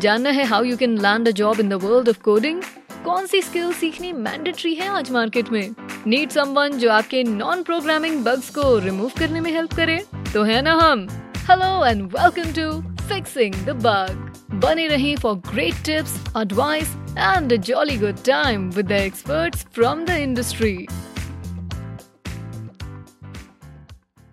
[0.00, 2.62] जानना है how you can land a job in the world of coding
[3.04, 5.74] कौन सी स्किल सीखनी मैंडेटरी है आज मार्केट में?
[6.06, 9.98] नीड समवन जो आपके नॉन प्रोग्रामिंग बग्स को रिमूव करने में हेल्प करे?
[10.34, 11.06] तो है ना हम?
[11.50, 12.70] Hello and welcome to
[13.06, 18.86] fixing the bug बने रही for great tips advice and a jolly good time with
[18.86, 20.76] the experts from the industry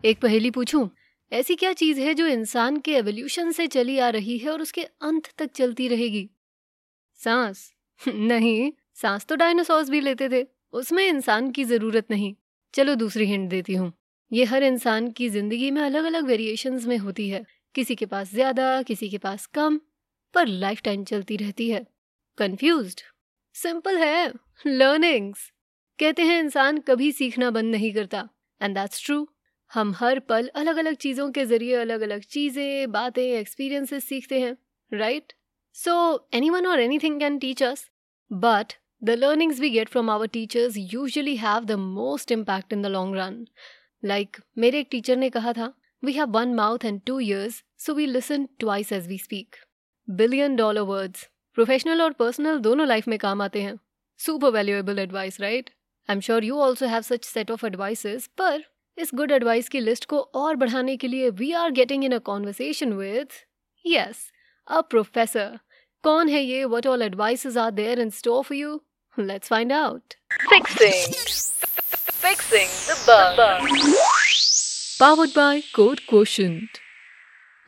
[0.06, 0.88] एक पहेली पूछूँ?
[1.34, 4.84] ऐसी क्या चीज़ है जो इंसान के एवोल्यूशन से चली आ रही है और उसके
[4.84, 6.30] अंत तक चलती रहेगी?
[7.16, 7.74] सांस।
[8.08, 12.36] नहीं, सांस तो डायनासोर्स भी लेते थे। उसमें इंसान की ज़रूरत नहीं।
[12.74, 13.94] चलो दूसरी हिंट देती हूँ।
[14.32, 17.46] ये हर इंसान की ज़िंदगी में अलग अलग वेरिएशंस में होती है।
[17.76, 19.80] किसी के पास ज़्यादा, किसी के पास कम,
[20.34, 21.88] पर लाइफ टाइम चलती रहती है।
[22.38, 23.02] कंफ्यूज्ड
[23.54, 24.34] सिंपल है।
[24.68, 25.52] लर्निंग्स
[26.00, 28.30] कहते हैं इंसान कभी सीखना बंद नहीं करता।
[28.62, 29.28] एंड दैट्स ट्रू
[29.74, 34.56] हम हर पल अलग अलग चीज़ों के ज़रिए अलग अलग चीज़ें, बातें एक्सपीरियंसेस सीखते हैं
[34.92, 35.34] राइट
[35.76, 35.94] सो
[36.34, 37.90] एनी वन और anything can teach us
[38.32, 42.86] but the learnings we get from our teachers usually have the most impact in the
[42.86, 43.46] long run
[44.04, 47.94] like मेरे एक टीचर ने कहा था we have one mouth and two ears so
[47.94, 49.56] we listen twice as we speak
[50.08, 51.28] billion dollar words
[51.58, 53.78] professional और personal दोनों life में काम आते हैं.
[54.20, 55.70] Super valuable advice right
[56.10, 58.64] I am sure you also have such set of advices पर
[58.98, 62.18] इस good advice की list को और बढ़ाने के लिए we are getting in a
[62.18, 63.28] conversation with
[63.86, 64.32] yes
[64.68, 65.60] a professor
[66.04, 66.66] कौन है ये?
[66.66, 68.82] What all advices are there in store for you
[69.20, 70.14] let's find out
[70.50, 71.14] fixing
[72.22, 73.94] fixing the bug
[75.00, 76.78] powered by Code Quotient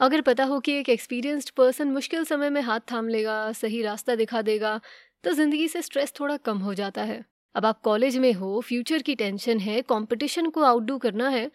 [0.01, 4.15] अगर पता हो कि एक एक्सपीरियंस्ड पर्सन मुश्किल समय में हाथ थाम लेगा सही रास्ता
[4.15, 4.79] दिखा देगा
[5.23, 7.23] तो ज़िंदगी से स्ट्रेस थोड़ा कम हो जाता है।
[7.55, 11.49] अब आप कॉलेज में हो फ्यूचर की टेंशन है कंपटीशन को आउटडू करना है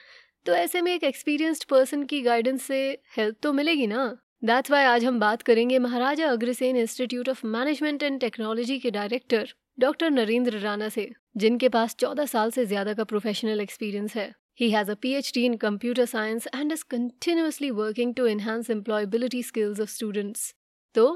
[0.47, 2.79] तो ऐसे में एक एक्सपीरियंस्ड पर्सन की गाइडेंस से
[3.17, 4.05] हेल्प तो मिलेगी ना?
[4.45, 9.53] दैट्स वाई आज हम बात करेंगे Maharaja Agrasen institute of management and technology के डायरेक्टर
[9.81, 14.71] डॉक्टर नरेंद्र राणा से, जिनके पास चौदह साल से ज़्यादा का प्रोफेशनल एक्सपीरियंस है। He
[14.71, 19.93] has a PhD in computer science and is continuously working to enhance employability skills of
[19.99, 20.51] students.
[20.95, 21.07] तो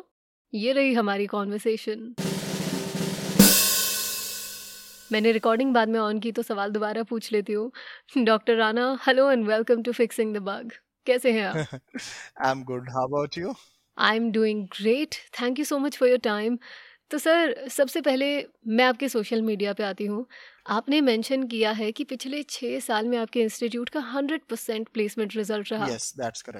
[0.52, 2.14] ये रही हमारी कॉन्वर्सेशन
[5.12, 9.30] मैंने रिकॉर्डिंग बाद में ऑन की तो सवाल दोबारा पूछ लेती हूँ। Doctor Rana hello
[9.30, 10.72] and welcome to fixing the bug
[11.06, 11.56] कैसे हैं आप?
[11.56, 13.54] I am good how about you
[13.98, 16.58] I am doing great thank you so much for your time
[17.10, 18.26] तो सर सबसे पहले
[18.66, 20.24] मैं आपके सोशल मीडिया पे आती हूँ।
[20.76, 25.36] आपने मेंशन किया है कि पिछले छः साल में आपके इंस्टीट्यूट का हंड्रेड परसेंट प्लेसमेंट
[25.36, 25.86] रिज़ल्ट रहा।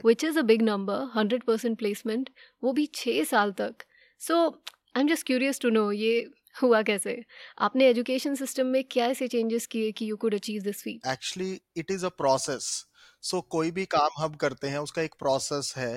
[0.04, 2.30] Which is a big number hundred percent placement
[2.62, 3.84] वो भी छः साल तक।
[4.20, 6.20] So I am just curious to know ये
[6.54, 7.22] हुआ कैसे?
[7.58, 11.60] आपने एजुकेशन सिस्टम में क्या ऐसे चेंजेस किए कि you could achieve this feat actually
[11.76, 12.84] it is a process
[13.24, 15.92] so so, कोई भी काम हम करते हैं उसका एक प्रोसेस है।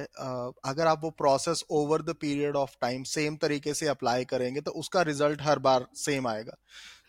[0.65, 4.71] अगर आप वो process over the period of time same तरीके से अप्लाई करेंगे तो
[4.81, 6.57] उसका रिज़ल्ट हर बार सेम आएगा।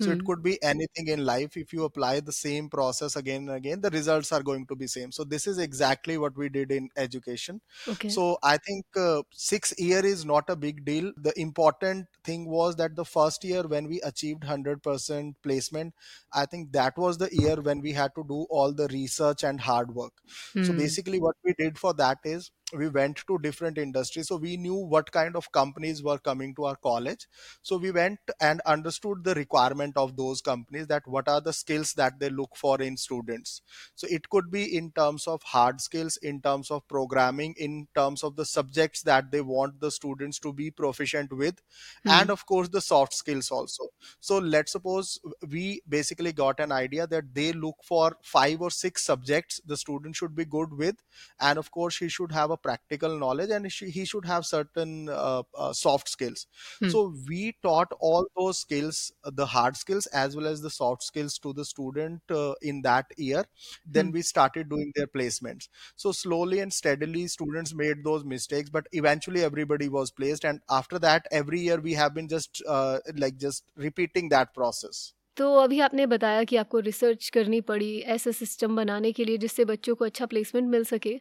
[0.02, 3.80] So it could be anything in life if you apply the same process again again
[3.80, 6.88] the results are going to be same so this is exactly what we did in
[6.98, 8.98] education so I think
[9.38, 13.66] six year is not a big deal the important thing was that the first year
[13.66, 15.92] when we achieve hundred percent placement
[16.36, 19.60] I think that was the year when we have to do all the research and
[19.60, 20.24] hard work work
[20.54, 20.64] hmm.
[20.64, 24.28] so basically what we did for that is we went to different industries.
[24.28, 27.26] So we knew what kind of companies were coming to our college.
[27.62, 31.94] So we went and understood the requirement of those companies that what are the skills
[31.94, 33.62] that they look for in students.
[33.94, 38.22] So it could be in terms of hard skills in terms of programming in terms
[38.22, 42.10] of the subjects that they want the students to be proficient with mm-hmm.
[42.10, 43.84] and of course the soft skills also.
[44.20, 45.18] So let's suppose
[45.48, 50.16] we basically got an idea that they look for five or six subjects the student
[50.16, 50.96] should be good with
[51.40, 55.43] and of course he should have a practical knowledge and he should have certain uh,
[55.57, 56.47] uh, soft skills
[56.79, 56.89] hmm.
[56.89, 61.03] so we taught all those skills uh, the hard skills as well as the soft
[61.03, 63.43] skills to the student uh, in that year
[63.85, 64.13] then hmm.
[64.13, 69.43] we started doing their placements so slowly and steadily students made those mistakes but eventually
[69.43, 73.63] everybody was placed and after that every year we have been just uh, like just
[73.75, 79.11] repeating that process तो अभी आपने बताया कि आपको research करनी पड़ी ऐसा system बनाने
[79.11, 81.19] के लिए जिससे बच्चों को अच्छा प्लेसमेंट मिल सके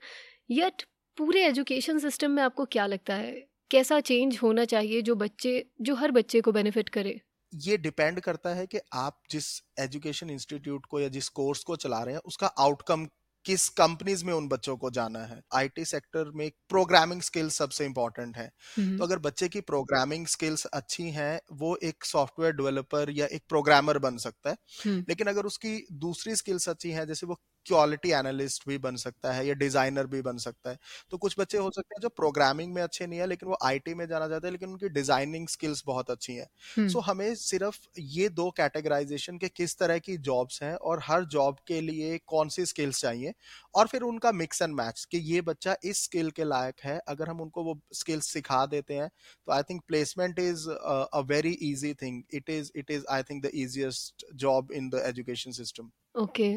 [0.50, 0.82] यट
[1.17, 3.31] पूरे एजुकेशन सिस्टम में आपको क्या लगता है?
[3.71, 7.19] कैसा चेंज होना चाहिए जो बच्चे जो हर बच्चे को बेनिफिट करे?
[7.53, 9.45] ये डिपेंड करता है कि आप जिस
[9.79, 13.05] एजुकेशन इंस्टीट्यूट को या जिस कोर्स को चला रहे हैं उसका आउटकम
[13.45, 15.41] किस कंपनीज़ में उन बच्चों को जाना है?
[15.53, 18.49] आईटी सेक्टर में प्रोग्रामिंग स्किल्स सबसे इंपॉर्टेंट है।
[18.97, 23.97] तो अगर बच्चे की प्रोग्रामिंग स्किल्स अच्छी हैं वो एक सॉफ्टवेयर डेवलपर या एक प्रोग्रामर
[23.99, 24.55] बन सकता है।
[25.09, 29.45] लेकिन अगर उसकी दूसरी स्किल्स अच्छी हैं जैसे वो क्वालिटी एनालिस्ट भी बन सकता है
[29.47, 30.77] या डिज़ाइनर भी बन सकता है।
[31.11, 33.93] तो कुछ बच्चे हो सकते हैं जो प्रोग्रामिंग में अच्छे नहीं है लेकिन वो आईटी
[33.93, 37.35] में जाना चाहते हैं लेकिन उनकी डिज़ाइनिंग स्किल्स बहुत अच्छी हैं। सो हम्म। So, हमें
[37.37, 42.17] सिर्फ़ ये दो कैटेगराइजेशन के किस तरह की जॉब्स हैं और हर जॉब के लिए
[42.27, 43.33] कौन सी स्किल्स चाहिए
[43.75, 47.29] और फिर उनका मिक्स एंड मैच कि ये बच्चा इस स्किल के लायक है अगर
[47.29, 49.09] हम उनको वो स्किल्स सिखा देते हैं
[49.47, 53.43] तो I think placement is a very easy thing it is it is I think
[53.45, 56.49] the easiest job in the education system okay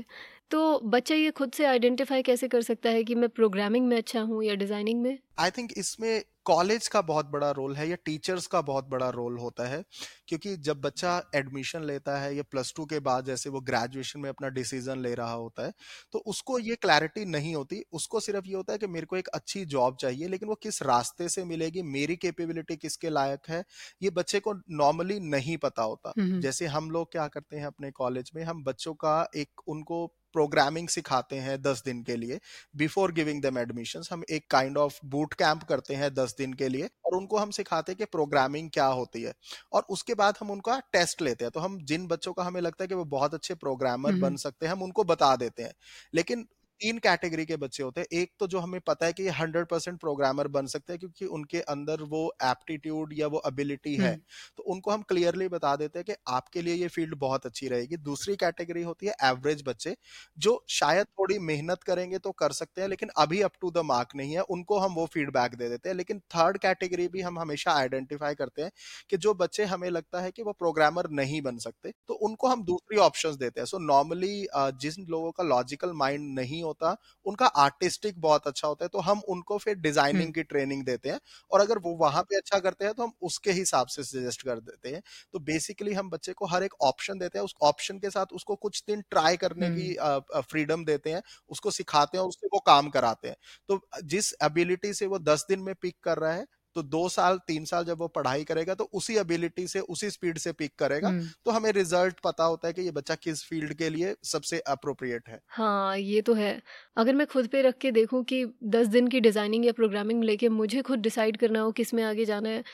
[0.51, 4.21] तो बच्चा ये खुद से आइडेंटिफाई कैसे कर सकता है कि मैं प्रोग्रामिंग में अच्छा
[4.23, 5.19] हूँ या डिज़ाइनिंग में?
[5.39, 9.37] आई थिंक इसमें कॉलेज का बहुत बड़ा रोल है या टीचर्स का बहुत बड़ा रोल
[9.39, 9.83] होता है
[10.29, 14.29] क्योंकि जब बच्चा एडमिशन लेता है या प्लस टू के बाद जैसे वो ग्रेजुएशन में
[14.31, 15.73] अपना डिसीज़न ले रहा होता है
[16.13, 19.29] तो उसको ये क्लैरिटी नहीं होती। उसको सिर्फ़ ये होता है कि मेरे को एक
[19.31, 23.65] अच्छी जॉब चाहिए लेकिन वो किस रास्ते से मिलेगी मेरी कैपेबिलिटी किसके लायक है
[24.03, 27.91] ये बच्चे को नॉर्मली नहीं पता होता। हम्म जैसे हम लोग क्या करते हैं अपने
[27.93, 32.39] कॉलेज में हम बच्चों का एक उनको प्रोग्रामिंग सिखाते हैं दस दिन के लिए
[32.77, 36.69] बिफोर गिविंग दम एडमिशन हम एक काइंड ऑफ़ बूट कैंप करते हैं दस दिन के
[36.69, 39.33] लिए और उनको हम सिखाते हैं कि प्रोग्रामिंग क्या होती है।
[39.73, 42.85] और उसके बाद हम उनका टेस्ट लेते हैं। तो हम जिन बच्चों का हमें लगता
[42.85, 45.73] है कि वो बहुत अच्छे प्रोग्रामर बन हम्म सकते हैं हम उनको बता देते हैं।
[46.15, 46.47] लेकिन
[46.81, 49.67] तीन कैटेगरी के बच्चे होते हैं। एक तो जो हमें पता है कि ये हंड्रेड
[49.67, 54.21] परसेंट प्रोग्रामर बन सकते हैं क्योंकि उनके अंदर वो एप्टीट्यूड या वो एबिलिटी है। हम्म।
[54.59, 57.97] तो उनको हम क्लियरली बता देते हैं कि आपके लिए ये फ़ील्ड बहुत अच्छी रहेगी।
[57.99, 59.95] दूसरी कैटेगरी होती है एवरेज बच्चे
[60.39, 64.15] जो शायद थोड़ी मेहनत करेंगे तो कर सकते हैं लेकिन अभी अप टू द मार्क
[64.17, 67.73] नहीं है। उनको हम वो फीडबैक दे देते हैं। लेकिन थर्ड कैटेगरी भी हम हमेशा
[67.75, 68.71] आइडेंटिफाई करते हैं
[69.11, 72.65] कि जो बच्चे हमें लगता है कि वो प्रोग्रामर नहीं बन सकते तो उनको हम
[72.65, 76.97] दूसरी ऑप्शन देते हैं। सो नॉर्मली जिन लोगों का लॉजिकल माइंड नहीं होता
[77.27, 81.09] उनका आर्टिस्टिक बहुत अच्छा होता है तो हम उनको फिर डिज़ाइनिंग हम्म। की ट्रेनिंग देते
[81.09, 81.19] हैं
[81.51, 84.61] और अगर वो वहाँ पे अच्छा करते हैं तो हम उसके हिसाब से सजेस्ट कर
[84.61, 85.03] देते हैं।
[85.35, 88.55] तो बेसिकली हम बच्चे को हर एक ऑप्शन देते हैं उस ऑप्शन के साथ उसको
[88.59, 92.59] कुछ दिन ट्राई करने की हम्म। फ्रीडम देते हैं उसको सिखाते हैं और उससे वो
[92.67, 93.37] काम कराते हैं।
[93.69, 96.47] तो जिस एबिलिटी से वो दस दिन में पिक कर रहा है
[96.77, 100.39] तो दो साल तीन साल जब वो पढ़ाई करेगा तो उसी एबिलिटी से उसी स्पीड
[100.39, 103.75] से पिक करेगा हम्म। तो हमें रिज़ल्ट पता होता है कि ये बच्चा किस फ़ील्ड
[103.75, 106.61] के लिए सबसे अप्रोप्रिएट है। हाँ ये तो है।
[106.97, 110.49] अगर मैं खुद पे रख के देखूँ कि दस दिन की डिज़ाइनिंग या प्रोग्रामिंग लेके
[110.51, 112.65] मुझे खुद डिसाइड करना हो किसमें आगे जाना है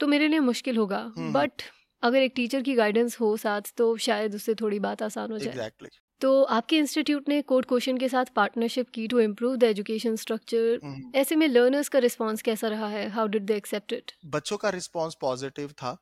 [0.00, 1.62] तो मेरे लिए मुश्किल होगा। हम्म। हम्म बट
[2.02, 5.48] अगर एक टीचर की गाइडेंस हो साथ तो शायद उससे थोड़ी बात आसान हो जाए।
[5.48, 5.88] एग्जैक्टली
[6.20, 10.80] तो आपके इंस्टीट्यूट ने कोड क्वेश्चन के साथ पार्टनरशिप की to improve the education structure
[11.14, 13.08] ऐसे में लर्नर्स का रिस्पांस कैसा रहा है?
[13.10, 15.96] How did they accept it बच्चों का रिस्पांस पॉजिटिव था।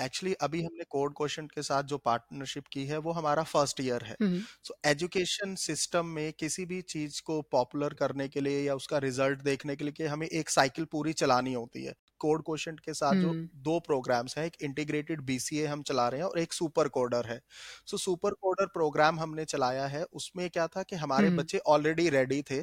[0.00, 4.04] एक्चुअली अभी हमने कोड क्वेश्चन के साथ जो पार्टनरशिप की है वो हमारा फ़र्स्ट ईयर
[4.04, 4.16] है।
[4.64, 9.42] सो एजुकेशन सिस्टम में किसी भी चीज़ को पॉपुलर करने के लिए या उसका रिज़ल्ट
[9.42, 11.94] देखने के लिए हमें एक साइकिल पूरी चलानी होती है।
[12.24, 16.20] कोड क्वेश्चन के साथ जो हम्म। दो प्रोग्राम्स हैं एक इंटीग्रेटेड बीसीए हम चला रहे
[16.20, 17.40] हैं और एक सुपर कोडर है।
[17.86, 22.08] सो सुपर कोडर प्रोग्राम हमने चलाया है उसमें क्या था कि हमारे हम्म। बच्चे ऑलरेडी
[22.10, 22.62] रेडी थे।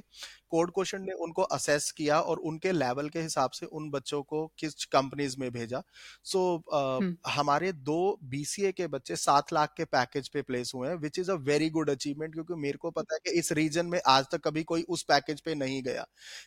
[0.52, 4.46] कोड क्वेश्चन ने उनको असेस किया और उनके लेवल के हिसाब से उन बच्चों को
[4.60, 5.82] किस कंपनीज़ में भेजा।
[6.24, 6.42] सो
[6.74, 11.20] हम्म। हमारे दो बीसीए के बच्चे सात लाख के पैकेज पे प्लेस हुए हैं which
[11.20, 14.26] is a very good achievement क्योंकि मेरे को पता है कि इस रीजन में आज
[14.32, 16.06] तक कभी कोई उस पैकेज पे नहीं गया।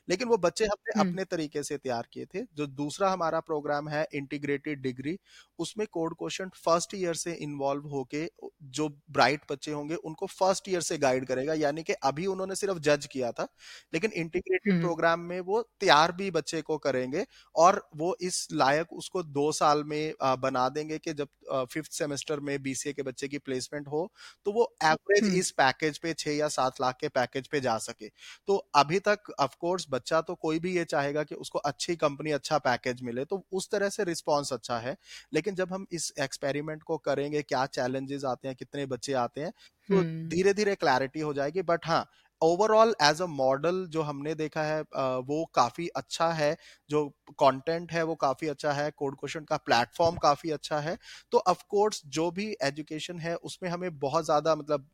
[0.09, 4.07] लेकिन वो बच्चे हमने अपने तरीके से तैयार किए थे जो दूसरा हमारा प्रोग्राम है
[4.15, 5.19] इंटीग्रेटेड डिग्री
[5.59, 8.27] उसमें कोड क्वेश्चन फ़र्स्ट ईयर से इन्वॉल्व होके
[8.71, 12.79] जो ब्राइट बच्चे होंगे उनको फ़र्स्ट ईयर से गाइड करेगा। यानी कि अभी उन्होंने सिर्फ़
[12.81, 13.47] जज किया था
[13.93, 17.25] लेकिन इंटीग्रेटेड हम्म। प्रोग्राम में वो तैयार भी बच्चे को करेंगे
[17.55, 22.63] और वो इस लायक उसको दो साल में बना देंगे कि जब फिफ्थ सेमेस्टर में
[22.63, 24.11] बीसीए के बच्चे की प्लेसमेंट हो
[24.47, 27.77] तो वो एवरेज हम्म। इस पैकेज पे छह या सात लाख के पैकेज पे जा
[27.79, 28.09] सके।
[28.49, 32.31] तो अभी तक ऑफ़ कोर्स बच्चा तो कोई भी ये चाहेगा कि उसको अच्छी कंपनी
[32.31, 34.97] अच्छा पैकेज मिले तो उस तरह से रिस्पॉन्स अच्छा है।
[35.33, 39.53] लेकिन जब हम इस एक्सपेरिमेंट को करेंगे क्या चैलेंजेस आते हैं कितने बच्चे आते हैं
[39.89, 42.07] तो धीरे धीरे क्लैरिटी हो जाएगी। बट हाँ
[42.43, 44.81] ओवरऑल एज अ मॉडल जो हमने देखा है
[45.23, 46.57] वो काफ़ी अच्छा है।
[46.91, 47.05] जो
[47.41, 50.97] कंटेंट है वो काफ़ी अच्छा है। कोड क्वेश्चन का प्लेटफॉर्म काफ़ी अच्छा है।
[51.33, 54.89] तो ऑफ़ कोर्स जो भी एजुकेशन है उसमें हमें बहुत ज़्यादा मतलब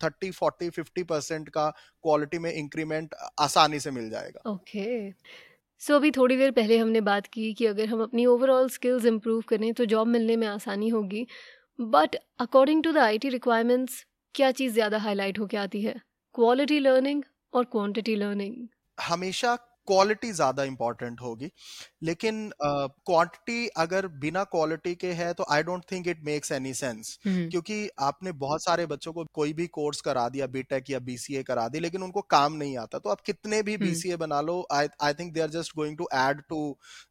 [0.00, 1.68] थर्टी फोर्टी फिफ्टी परसेंट का
[2.04, 4.84] क्वालिटी में इंक्रीमेंट आसानी से मिल जाएगा। ओके
[5.82, 9.04] सो so, अभी थोड़ी देर पहले हमने बात की कि अगर हम अपनी ओवरऑल स्किल्स
[9.04, 11.26] इम्प्रूव करें तो जॉब मिलने में आसानी होगी।
[11.78, 15.94] But according to the IT requirements क्या चीज़ ज़्यादा हाईलाइट होकर आती है?
[16.34, 17.22] क्वालिटी लर्निंग
[17.54, 18.54] और क्वान्टिटी लर्निंग
[18.98, 21.50] हमेशा क्वालिटी ज़्यादा इंपॉर्टेंट होगी।
[22.02, 26.74] लेकिन क्वांटिटी uh, अगर बिना क्वालिटी के है तो I don't think it makes any
[26.74, 31.42] sense क्योंकि आपने बहुत सारे बच्चों को कोई भी कोर्स करा दिया बीटेक या बीसीए
[31.42, 34.88] करा दी लेकिन उनको काम नहीं आता। तो आप कितने भी बीसीए बना लो I
[35.02, 36.60] I think they are just going to add to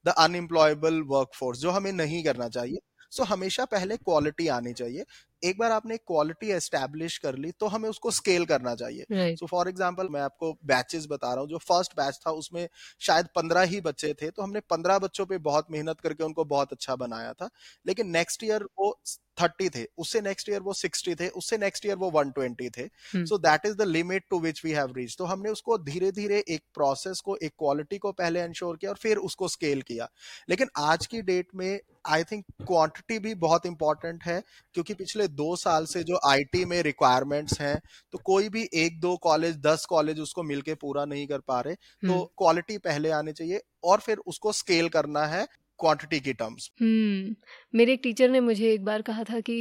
[0.05, 2.79] the unemployable workforce जो हमें नहीं करना चाहिए।
[3.11, 5.03] सो so, हमेशा पहले क्वालिटी आनी चाहिए।
[5.43, 9.69] एक बार आपने क्वालिटी एस्टेब्लिश कर ली तो हमें उसको स्केल करना चाहिए। सो फॉर
[9.69, 12.67] एग्ज़ाम्पल मैं आपको बैचेस बता रहा हूँ जो फ़र्स्ट बैच था उसमें
[13.01, 16.71] शायद पंद्रह ही बच्चे थे तो हमने पंद्रह बच्चों पे बहुत मेहनत करके उनको बहुत
[16.74, 17.50] अच्छा बनाया था।
[17.86, 18.95] लेकिन नेक्स्ट ईयर वो
[19.41, 22.88] थर्टी थे उससे नेक्स्ट ईयर वो सिक्सटी थे उससे नेक्स्ट ईयर वो वन ट्वेंटी थे।
[23.15, 26.43] So that is the limit to which we have reach तो हमने उसको धीरे धीरे
[26.48, 30.10] एक प्रोसेस को एक क्वालिटी को पहले इंश्योर किया और फिर उसको स्केल किया।
[30.50, 34.41] लेकिन आज की डेट में आई थिंक क्वांटिटी भी बहुत इंपॉर्टेंट है
[34.75, 37.79] क्योंकि पिछले दो साल से जो आईटी में रिक्वायरमेंट्स हैं
[38.13, 41.75] तो कोई भी एक दो कॉलेज दस कॉलेज उसको मिलके पूरा नहीं कर पा रहे
[42.03, 45.47] तो क्वालिटी पहले आनी चाहिए और फिर उसको स्केल करना है
[45.79, 47.35] क्वांटिटी की टर्म्स हम्म
[47.73, 49.57] मेरे एक टीचर ने मुझे एक बार कहा था कि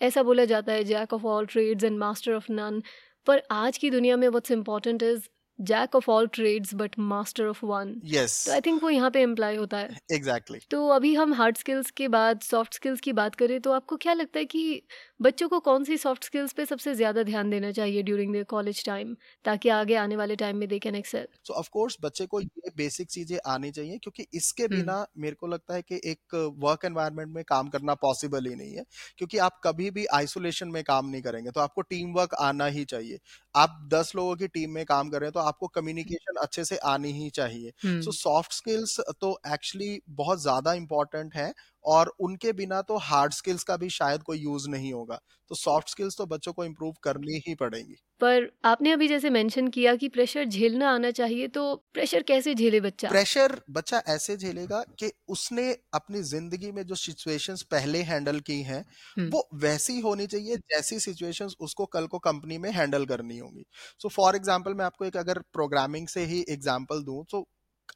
[0.00, 2.82] ऐसा बोला जाता है jack of all trades and master of none
[3.26, 5.28] पर आज की दुनिया में what's important is
[5.60, 9.22] jack of all trades but master of one yes तो आई थिंक वो यहाँ पे
[9.22, 10.70] इम्प्लाई होता है। Exactly exactly.
[10.70, 14.12] तो अभी हम हार्ड स्किल्स के बाद सॉफ्ट स्किल्स की बात करें तो आपको क्या
[14.12, 14.82] लगता है कि
[15.22, 18.84] बच्चों को कौन सी सॉफ्ट स्किल्स पे सबसे ज़्यादा ध्यान देना चाहिए ड्यूरिंग द कॉलेज
[18.84, 19.14] टाइम
[19.44, 22.70] ताकि आगे आने वाले टाइम में they can excel so of course बच्चे को ये
[22.76, 26.84] बेसिक चीज़ें आनी चाहिए क्योंकि इसके हम्म। बिना मेरे को लगता है कि एक वर्क
[26.84, 28.84] एनवायरनमेंट में काम करना पॉसिबल ही नहीं है
[29.18, 32.84] क्योंकि आप कभी भी आइसोलेशन में काम नहीं करेंगे तो आपको टीम वर्क आना ही
[32.86, 33.18] चाहिए।
[33.54, 36.76] आप दस लोगों की टीम में काम कर रहे हैं तो आपको कम्युनिकेशन अच्छे से
[36.88, 41.52] आनी ही चाहिए। सो सॉफ्ट स्किल्स तो एक्चुअली बहुत ज़्यादा इंपॉर्टेंट है।
[41.84, 45.20] और उनके बिना तो हार्ड स्किल्स का भी शायद कोई यूज़ नहीं होगा।
[45.50, 49.68] तो सॉफ्ट स्किल्स तो बच्चों को इम्प्रूव करनी ही पड़ेंगी। पर आपने अभी जैसे मेंशन
[49.68, 53.08] किया कि प्रेशर झेलना आना चाहिए तो प्रेशर कैसे झेले बच्चा?
[53.08, 58.84] प्रेशर बच्चा ऐसे झेलेगा कि उसने अपनी ज़िंदगी में जो सिचुएशंस पहले हैंडल की हैं
[59.26, 63.64] वो वैसी होनी चाहिए जैसी सिचुएशंस उसको कल को कंपनी में हैंडल करनी होगी।
[63.98, 67.46] सो फॉर एग्ज़ाम्पल मैं आपको एक अगर प्रोग्रामिंग से ही एग्ज़ाम्पल दूँ तो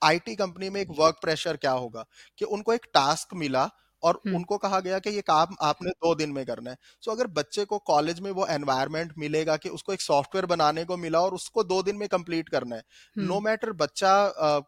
[0.02, 2.04] आईटी कंपनी में एक वर्क प्रेशर क्या होगा?
[2.38, 3.70] कि उनको एक टास्क मिला
[4.04, 7.16] और उनको कहा गया कि ये काम आपने दो दिन में करना है। सो so,
[7.16, 11.20] अगर बच्चे को कॉलेज में वो एनवायरमेंट मिलेगा कि उसको एक सॉफ्टवेयर बनाने को मिला
[11.20, 12.82] और उसको दो दिन में कंप्लीट करना है।
[13.16, 14.12] नो मैटर बच्चा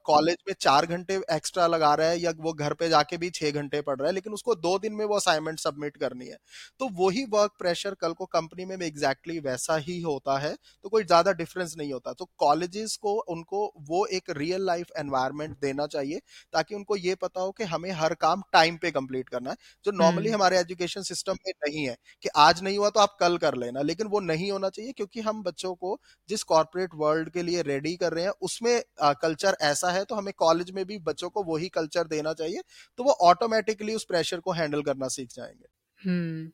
[0.06, 3.50] कॉलेज में चार घंटे एक्स्ट्रा लगा रहा है या वो घर पे जाके भी छह
[3.52, 6.36] घंटे पढ़ रहा है लेकिन उसको दो दिन में वो असाइनमेंट सबमिट करनी है।
[6.80, 10.88] तो वही वर्क प्रेशर कल को कंपनी में एग्जैक्टली exactly वैसा ही होता है तो
[10.88, 15.86] कोई ज़्यादा डिफरेंस नहीं होता। तो कॉलेजेस को उनको वो एक रियल लाइफ एनवायरमेंट देना
[15.88, 16.20] चाहिए
[16.54, 19.56] ताकि उनको ये पता हो कि हमें हर काम टाइम पे कंप्लीट कंप्लीट करना है
[19.85, 23.16] जो नॉर्मली हम्म। हमारे एजुकेशन सिस्टम में नहीं है कि आज नहीं हुआ तो आप
[23.21, 27.30] कल कर लेना लेकिन वो नहीं होना चाहिए क्योंकि हम बच्चों को जिस कॉर्पोरेट वर्ल्ड
[27.30, 30.99] के लिए रेडी कर रहे हैं उसमें कल्चर ऐसा है तो हमें कॉलेज में भी
[30.99, 32.62] बच्चों को वही कल्चर देना चाहिए
[32.97, 35.66] तो वो ऑटोमेटिकली उस प्रेशर को हैंडल करना सीख जाएँगे।
[36.11, 36.50] हम्म।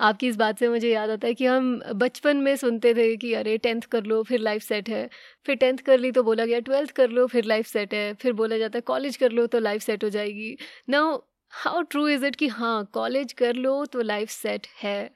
[0.00, 3.34] आपकी इस बात से मुझे याद आता है कि हम बचपन में सुनते थे कि
[3.34, 5.10] अरे टेंथ कर लो फिर लाइफ सेट है
[5.46, 8.32] फिर टेंथ कर ली तो बोला गया ट्वेल्थ कर लो फिर लाइफ सेट है फिर
[8.32, 10.56] बोला जाता है कॉलेज कर लो तो लाइफ सेट हो जाएगी।
[10.88, 11.18] Now
[11.56, 15.10] how true is it कि हाँ कॉलेज कर लो तो लाइफ सेट है?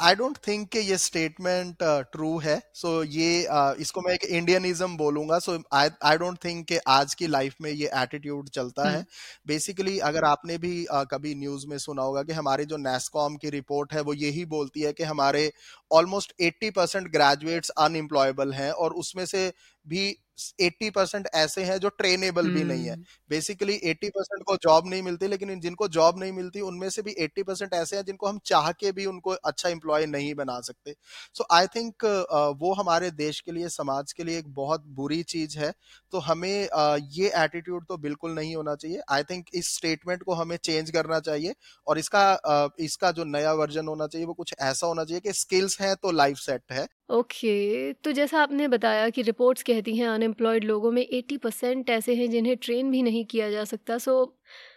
[0.00, 2.60] आई डोंट थिंक कि ये स्टेटमेंट ट्रू uh, है.
[2.74, 5.38] सो ये uh, इसको मैं एक इंडियनिज्म बोलूँगा.
[5.38, 9.04] सो आई आई डोंट थिंक कि आज की लाइफ में ये एटीट्यूड चलता है.
[9.46, 13.36] Basically hmm. अगर आपने भी uh, कभी न्यूज़ में सुना होगा कि हमारी जो नेस्कॉम
[13.36, 15.52] की रिपोर्ट है वो यही बोलती है कि हमारे
[15.92, 19.52] ऑलमोस्ट 80 परसेंट ग्रेजुएट्स अनएम्प्लॉयबल हैं और उसमें से
[19.88, 20.14] भी
[20.60, 22.96] 80 परसेंट ऐसे हैं जो ट्रेनेबल भी नहीं है।
[23.30, 27.14] बेसिकली 80 परसेंट को जॉब नहीं मिलती लेकिन जिनको जॉब नहीं मिलती उनमें से भी
[27.20, 30.94] 80 परसेंट ऐसे हैं जिनको हम चाह के भी उनको अच्छा एम्प्लॉय नहीं बना सकते।
[31.34, 32.04] सो आई थिंक
[32.60, 35.72] वो हमारे देश के लिए समाज के लिए एक बहुत बुरी चीज़ है।
[36.12, 40.34] तो हमें uh, ये एटीट्यूड तो बिल्कुल नहीं होना चाहिए। आई थिंक इस स्टेटमेंट को
[40.34, 41.54] हमें चेंज करना चाहिए
[41.86, 45.32] और इसका uh, इसका जो नया वर्जन होना चाहिए वो कुछ ऐसा होना चाहिए कि
[45.32, 50.06] स्किल्स हैं तो लाइफ सेट है। ओके तो जैसा आपने बताया कि रिपोर्ट्स कहती हैं
[50.08, 54.14] अनएम्प्लॉयड लोगों में एटी परसेंट ऐसे हैं जिन्हें ट्रेन भी नहीं किया जा सकता। So,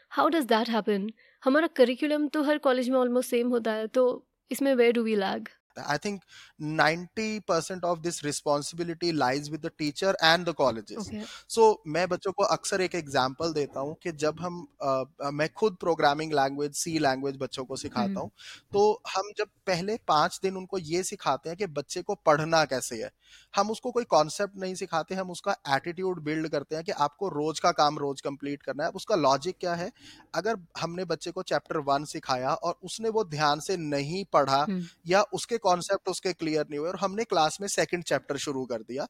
[0.09, 1.09] how does that happen?
[1.43, 4.03] हमारा करिकुलम तो हर कॉलेज में ऑलमोस्ट सेम होता है तो
[4.51, 6.21] इसमें where do we lag I think
[6.59, 11.11] 90% of this responsibility lies with the teacher and the colleges.
[11.47, 15.75] So मैं बच्चों को अक्सर एक एग्जांपल देता हूँ कि जब हम आ, मैं खुद
[15.79, 18.31] प्रोग्रामिंग लैंग्वेज सी लैंग्वेज बच्चों को सिखाता हूँ
[18.73, 23.03] तो हम जब पहले पाँच दिन उनको ये सिखाते हैं कि बच्चे को पढ़ना कैसे
[23.03, 23.11] है
[23.55, 27.59] हम उसको कोई कॉन्सेप्ट नहीं सिखाते हम उसका एटीट्यूड बिल्ड करते हैं कि आपको रोज
[27.59, 29.91] का काम रोज कंप्लीट करना है उसका लॉजिक क्या है?
[30.35, 34.67] अगर हमने बच्चे को चैप्टर वन सिखाया और उसने वो ध्यान से नहीं पढ़ा
[35.07, 38.81] या उसके कॉन्सेप्ट उसके क्लियर नहीं हुए और हमने क्लास में सेकंड चैप्टर शुरू कर
[38.83, 39.07] दिया।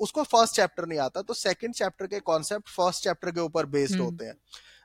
[0.00, 4.00] उसको फ़र्स्ट चैप्टर नहीं आता तो सेकंड चैप्टर के कॉन्सेप्ट फ़र्स्ट चैप्टर के ऊपर बेस्ड
[4.00, 4.34] होते हैं।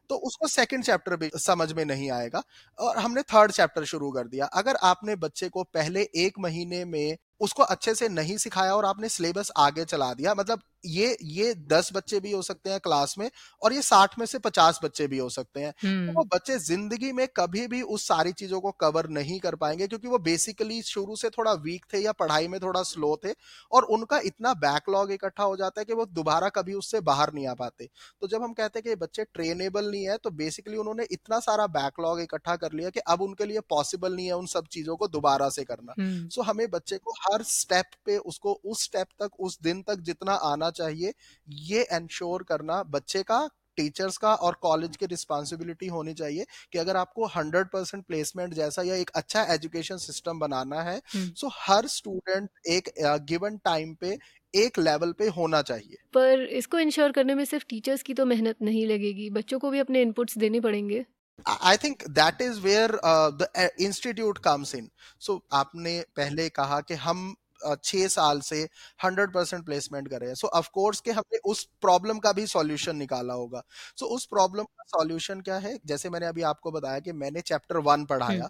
[0.09, 2.41] तो उसको सेकंड चैप्टर भी समझ में नहीं आएगा
[2.79, 7.17] और हमने थर्ड चैप्टर शुरू कर दिया। अगर आपने बच्चे को पहले एक महीने में
[7.41, 11.89] उसको अच्छे से नहीं सिखाया और आपने सिलेबस आगे चला दिया मतलब ये ये दस
[11.93, 13.29] बच्चे भी हो सकते हैं क्लास में
[13.61, 15.71] और ये साठ में से पचास बच्चे भी हो सकते हैं।
[16.03, 19.87] तो वो बच्चे ज़िंदगी में कभी भी उस सारी चीज़ों को कवर नहीं कर पाएँगे
[19.87, 23.33] क्योंकि वो बेसिकली शुरू से थोड़ा वीक थे या पढ़ाई में थोड़ा स्लो थे
[23.71, 27.47] और उनका इतना बैकलॉग इकट्ठा हो जाता है कि वो दोबारा कभी उससे बाहर नहीं
[27.47, 27.89] आ पाते।
[28.21, 31.67] तो जब हम कहते हैं कि बच्चे ट्रेनेबल नहीं है तो बेसिकली उन्होंने इतना सारा
[31.69, 35.07] बैकलॉग इकट्ठा कर लिया कि अब उनके लिए पॉसिबल नहीं है उन सब चीज़ों को
[35.09, 39.39] दोबारा से करना। सो so, हमें बच्चे को हर स्टेप पे उसको उस स्टेप तक
[39.39, 41.13] उस दिन तक जितना आना चाहिए।
[41.47, 46.97] ये एंश्योर करना बच्चे का टीचर्स का और कॉलेज की रिस्पॉन्सिबिलिटी होनी चाहिए कि अगर
[46.97, 51.87] आपको 100 परसेंट प्लेसमेंट जैसा या एक अच्छा एजुकेशन सिस्टम बनाना है सो so हर
[51.87, 52.89] स्टूडेंट एक
[53.29, 54.17] गिवन टाइम पे
[54.53, 58.61] एक लेवल पे होना चाहिए। पर इसको इंश्योर करने में सिर्फ़ टीचर्स की तो मेहनत
[58.61, 61.05] नहीं लगेगी बच्चों को भी अपने इनपुट्स देने पड़ेंगे।
[61.45, 62.99] I think that is where
[63.33, 67.35] the institute comes in so आपने पहले कहा कि हम
[67.83, 68.69] छह साल से
[69.03, 72.95] हंड्रेड परसेंट प्लेसमेंट कर रहे हैं। सो ऑफकोर्स के हमने उस प्रॉब्लम का भी सॉल्यूशन
[72.95, 73.63] निकाला होगा।
[73.97, 75.79] सो so, उस प्रॉब्लम का सॉल्यूशन क्या है?
[75.85, 78.49] जैसे मैंने अभी आपको बताया कि मैंने चैप्टर वन पढ़ाया।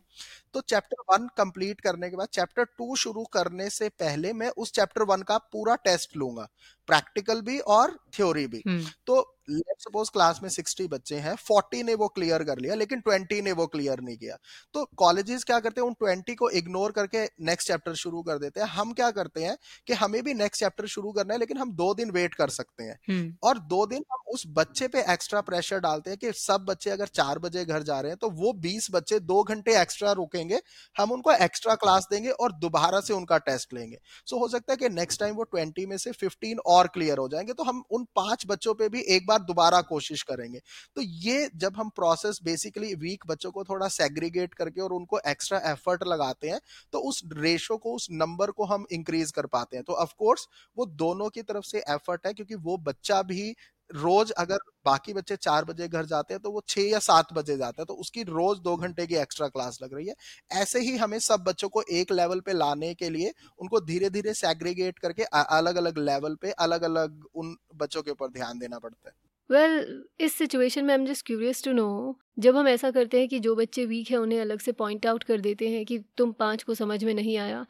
[0.54, 4.72] तो चैप्टर वन कंप्लीट करने के बाद चैप्टर टू शुरू करने से पहले मैं उस
[4.72, 6.48] चैप्टर वन का पूरा टेस्ट लूँगा।
[6.92, 8.64] प्रैक्टिकल भी और थ्योरी भी।
[9.08, 9.20] तो
[9.50, 13.42] लेट सपोज़ क्लास में 60 बच्चे हैं 40 ने वो क्लियर कर लिया लेकिन 20
[13.42, 14.36] ने वो क्लियर नहीं किया।
[14.74, 18.60] तो कॉलेजेस क्या करते हैं उन 20 को इग्नोर करके नेक्स्ट चैप्टर शुरू कर देते
[18.60, 19.56] हैं। हम क्या करते हैं
[19.88, 22.84] कि हमें भी नेक्स्ट चैप्टर शुरू करना है लेकिन हम दो दिन वेट कर सकते
[22.84, 23.00] हैं।
[23.44, 27.08] और दो दिन हम उस बच्चे पे एक्स्ट्रा प्रेशर डालते हैं कि सब बच्चे अगर
[27.14, 30.60] चार बजे घर जा रहे हैं तो वो बीस बच्चे दो घंटे एक्स्ट्रा रुकेंगे
[30.96, 34.78] हम उनको एक्स्ट्रा क्लास देंगे और दोबारा से उनका टेस्ट लेंगे। सो हो सकता है
[34.78, 38.04] कि नेक्स्ट टाइम वो ट्वेंटी में से फिफ्टीन और क्लियर हो जाएँगे तो हम उन
[38.16, 40.60] पाँच बच्चों पे भी एक बार दोबारा कोशिश करेंगे।
[40.96, 45.60] तो ये जब हम प्रोसेस बेसिकली वीक बच्चों को थोड़ा सेग्रीगेट करके और उनको एक्स्ट्रा
[45.72, 46.60] एफर्ट लगाते हैं
[46.94, 50.48] तो उस रेशो को, उस नंबर को हम इंक्रीज कर पाते हैं। तो ऑफकोर्स
[50.78, 53.56] वो दोनों की तरफ़ से एफर्ट है, क्योंकि वो बच्चा भी
[53.94, 57.58] रोज अगर बाकी बच्चे चार बजे घर जाते हैं तो वो छह या सात बजे
[57.58, 60.16] जाते हैं तो उसकी रोज दो घंटे की एक्स्ट्रा क्लास लग रही है।
[60.52, 64.34] ऐसे ही हमें सब बच्चों को एक लेवल पे लाने के लिए उनको धीरे धीरे
[64.36, 69.10] सेग्रीगेट करके अलग अलग लेवल पे अलग अलग उन बच्चों के ऊपर ध्यान देना पड़ता
[69.10, 69.14] है।
[69.50, 73.20] वेल well, इस सिचुएशन में I am just curious to know जब हम ऐसा करते
[73.20, 75.98] हैं कि जो बच्चे वीक है उन्हें अलग से पॉइंट आउट कर देते हैं कि
[76.18, 77.66] तुम पाँच को समझ में नहीं आया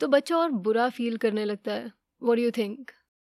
[0.00, 2.90] तो बच्चा और बुरा फील करने लगता है। व्हाट यू थिंक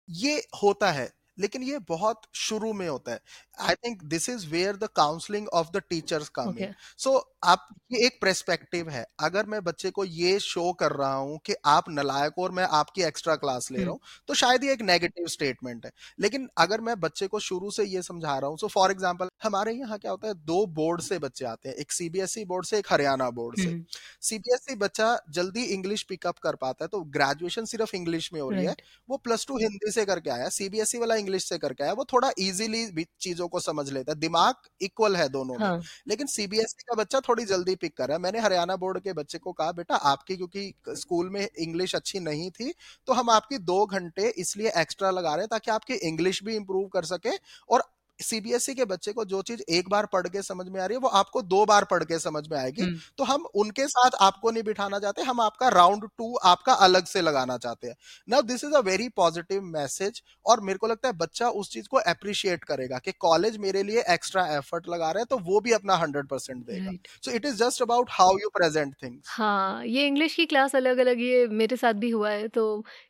[0.10, 3.19] ये होता है। लेकिन ये बहुत शुरू में होता है।
[3.58, 6.56] I think this is where the counselling of the teachers come
[6.98, 11.39] so आप ये एक पर्सपेक्टिव है। अगर मैं बच्चे को ये शो कर रहा हूँ
[11.46, 14.82] कि आप नलायक और मैं आपकी एक्स्ट्रा क्लास ले रहा हूँ तो शायद ये एक
[14.84, 18.68] नेगेटिव स्टेटमेंट है। लेकिन अगर मैं बच्चे को शुरू से ये समझा रहा हूँ सो
[18.70, 22.46] फॉर एग्ज़ाम्पल हमारे यहाँ क्या होता है दो बोर्ड से बच्चे आते हैं। एक सीबीएसई
[22.46, 23.80] बोर्ड से एक हरियाणा बोर्ड से।
[24.24, 28.66] सीबीएसई बच्चा जल्दी इंग्लिश पिकअप कर पाता है तो ग्रेजुएशन सिर्फ़ इंग्लिश में हो रही
[28.66, 28.76] है।
[29.10, 32.32] वो प्लस टू हिंदी से करके आया सीबीएसई वाला इंग्लिश से करके आया वो थोड़ा
[32.39, 35.74] इजिली चीज़ों को समझ लेता है। दिमाग इक्वल है दोनों हाँ.
[35.74, 39.14] में लेकिन सीबीएसई का बच्चा थोड़ी जल्दी पिक कर रहा है। मैंने हरियाणा बोर्ड के
[39.14, 42.74] बच्चे को कहा बेटा आपकी क्योंकि स्कूल में इंग्लिश अच्छी नहीं थी
[43.08, 46.88] तो हम आपकी दो घंटे इसलिए एक्स्ट्रा लगा रहे हैं ताकि आपकी इंग्लिश भी इंप्रूव
[46.90, 47.38] कर सके
[47.70, 47.84] और
[48.19, 50.95] सीबीएसई e के बच्चे को जो चीज़ एक बार पढ़ के समझ में आ रही
[50.95, 52.86] है वो आपको दो बार पढ़ के समझ में आएगी।
[53.17, 57.21] तो हम उनके साथ आपको नहीं बिठाना चाहते हम आपका राउंड टू आपका अलग से
[57.21, 57.95] लगाना चाहते हैं।
[58.28, 61.88] Now this is a very positive message और मेरे को लगता है बच्चा उस चीज़
[61.88, 65.71] को अप्रिशिएट करेगा कि कॉलेज मेरे लिए एक्स्ट्रा एफर्ट लगा रहे हैं तो वो भी
[65.71, 66.91] अपना हंड्रेड परसेंट देगा।
[67.26, 70.97] So it is just about how you present things हाँ ये इंग्लिश की क्लास अलग
[70.97, 72.63] अलग ये मेरे साथ भी हुआ है तो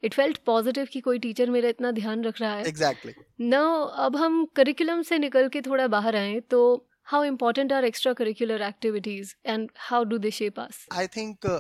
[0.04, 3.32] इट फेल्ट पॉजिटिव कि कोई टीचर मेरा इतना ध्यान रख रहा है। Exactly exactly.
[3.42, 6.60] नाउ अब हम करिकुलम से निकल के थोड़ा बाहर आए तो
[7.04, 10.86] how important are extracurricular activities and how do they shape us?
[10.92, 11.60] I think uh,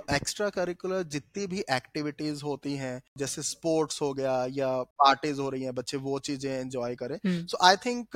[1.03, 5.97] जितनी भी एक्टिविटीज़ होती हैं जैसे स्पोर्ट्स हो गया या पार्टीज़ हो रही हैं बच्चे
[5.97, 8.15] वो चीज़ें एंजॉय करें। सो आई थिंक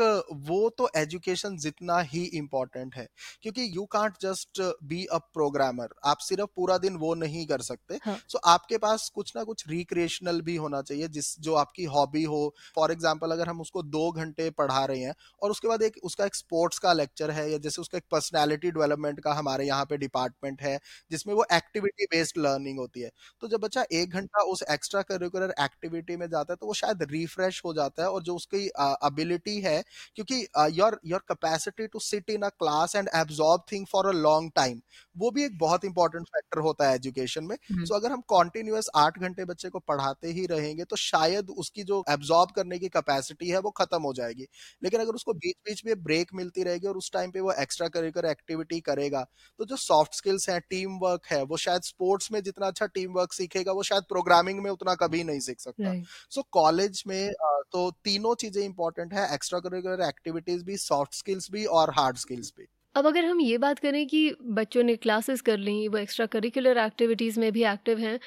[0.49, 3.07] वो तो एजुकेशन जितना ही इम्पोर्टेंट है
[3.41, 7.95] क्योंकि you can't just be a programmer आप सिर्फ़ पूरा दिन वो नहीं कर सकते।
[7.95, 8.17] सो हाँ.
[8.29, 12.53] so, आपके पास कुछ ना कुछ रिक्रिएशनल भी होना चाहिए जिस जो आपकी हॉबी हो।
[12.75, 16.25] फॉर एग्ज़ाम्पल अगर हम उसको दो घंटे पढ़ा रहे हैं और उसके बाद एक उसका
[16.25, 19.85] एक स्पोर्ट्स का लेक्चर लेक्चर है या जैसे उसका एक पर्सनैलिटी डेवलपमेंट का हमारे यहाँ
[19.85, 20.77] पे डिपार्टमेंट है
[21.11, 23.09] जिसमें वो एक्टिविटी बेस्ड लर्निंग होती है।
[23.41, 27.03] तो जब बच्चा एक घंटा उस एक्स्ट्रा करिकुलर एक्टिविटी में जाता है तो वो शायद
[27.11, 29.81] रिफ्रेश हो जाता है और जो उसकी अबिलिटी है
[30.15, 34.51] क्योंकि your your capacity to sit in a class and absorb thing for a long
[34.55, 34.81] time
[35.15, 38.89] वो भी एक बहुत इंपॉर्टेंट फैक्टर होता है एजुकेशन में। सो so, अगर हम कॉन्टिन्यूस
[38.95, 43.49] आठ घंटे बच्चे को पढ़ाते ही रहेंगे तो शायद उसकी जो एब्जॉर्ब करने की कैपेसिटी
[43.49, 44.47] है वो खत्म हो जाएगी।
[44.81, 47.87] लेकिन अगर उसको बीच बीच में ब्रेक मिलती रहेगी और उस टाइम पे वो एक्स्ट्रा
[47.89, 49.25] करिकुलर एक्टिविटी करेगा।
[49.59, 53.13] तो जो सॉफ्ट स्किल्स है टीम वर्क है वो शायद स्पोर्ट्स में जितना अच्छा टीम
[53.13, 55.95] वर्क सीखेगा वो शायद प्रोग्रामिंग में उतना कभी नहीं सीख सकता।
[56.31, 57.29] सो so, कॉलेज में
[57.71, 62.53] तो तीनों चीज़ें इंपॉर्टेंट है एक्स्ट्रा करिकुलर एक्टिविटीज़ भी सॉफ्ट स्किल्स भी और हार्ड स्किल्स
[62.57, 64.19] भी। अब अगर हम ये बात करें कि
[64.53, 68.17] बच्चों ने क्लासेस कर ली वो एक्स्ट्रा करिकुलर एक्टिविटीज़ में भी एक्टिव हैं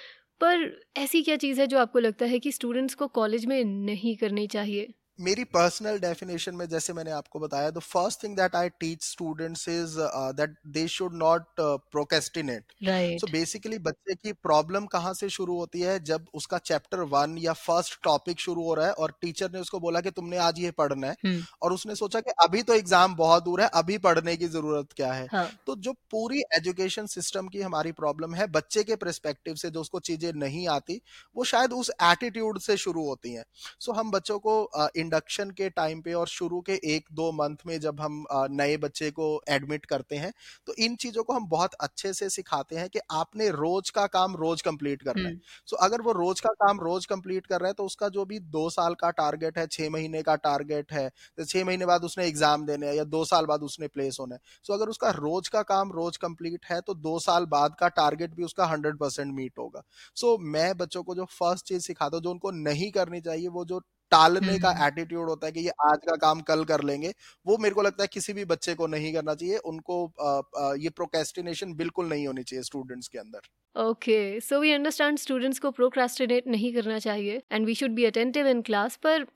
[0.40, 0.64] पर
[0.98, 4.46] ऐसी क्या चीज़ है जो आपको लगता है कि स्टूडेंट्स को कॉलेज में नहीं करनी
[4.48, 4.92] चाहिए?
[5.20, 9.68] मेरी पर्सनल डेफिनेशन में जैसे मैंने आपको बताया the first thing that I teach students
[9.68, 9.96] is
[10.36, 12.72] that they should not procrastinate
[13.18, 15.98] so basically बच्चे की प्रॉब्लम कहाँ से शुरू होती है?
[16.04, 19.80] जब उसका चैप्टर वन या फ़र्स्ट टॉपिक शुरू हो रहा है और टीचर ने उसको
[19.80, 21.44] बोला कि तुमने आज ये पढ़ना है hmm.
[21.62, 25.12] और उसने सोचा कि अभी तो एग्ज़ाम बहुत दूर है अभी पढ़ने की ज़रूरत क्या
[25.12, 25.28] है?
[25.32, 25.48] हाँ.
[25.66, 30.00] तो जो पूरी एजुकेशन सिस्टम की हमारी प्रॉब्लम है बच्चे के परस्पेक्टिव से जो उसको
[30.00, 31.00] चीज़ें नहीं आती
[31.36, 33.44] वो शायद उस एटीट्यूड से शुरू होती है।
[33.80, 37.30] सो so, हम बच्चों को uh, इंडक्शन के टाइम पे और शुरू के एक दो
[37.32, 40.32] मंथ में जब हम नए बच्चे को एडमिट करते हैं
[40.66, 44.36] तो इन चीज़ों को हम बहुत अच्छे से सिखाते हैं कि आपने रोज का काम
[44.36, 47.68] रोज कंप्लीट करना है। सो so, अगर वो रोज का काम रोज कंप्लीट कर रहा
[47.68, 51.08] है तो उसका जो भी दो साल का टारगेट है छह महीने का टारगेट है
[51.38, 54.34] तो छह महीने बाद उसने एग्ज़ाम देने हैं या दो साल बाद उसने प्लेस होना
[54.34, 57.74] है। सो so, अगर उसका रोज का काम रोज कंप्लीट है तो दो साल बाद
[57.74, 58.98] का टारगेट भी उसका हंड्रेड
[59.34, 59.82] मीट होगा।
[60.16, 63.48] सो so, मैं बच्चों को जो फ़र्स्ट चीज़ सिखाता हूँ जो उनको नहीं करनी चाहिए
[63.50, 63.80] वो जो
[64.12, 67.12] टालने का एटीट्यूड होता है कि ये आज का काम कल कर लेंगे।
[67.46, 70.74] वो मेरे को लगता है किसी भी बच्चे को नहीं करना चाहिए। उनको आ, आ,
[70.74, 73.40] ये प्रोकेस्टिनेशन बिल्कुल नहीं होनी चाहिए स्टूडेंट्स के अंदर।
[73.76, 78.46] Okay so we understand students को प्रोक्रेस्टिनेट नहीं करना चाहिए and we should be attentive
[78.46, 79.26] in class पर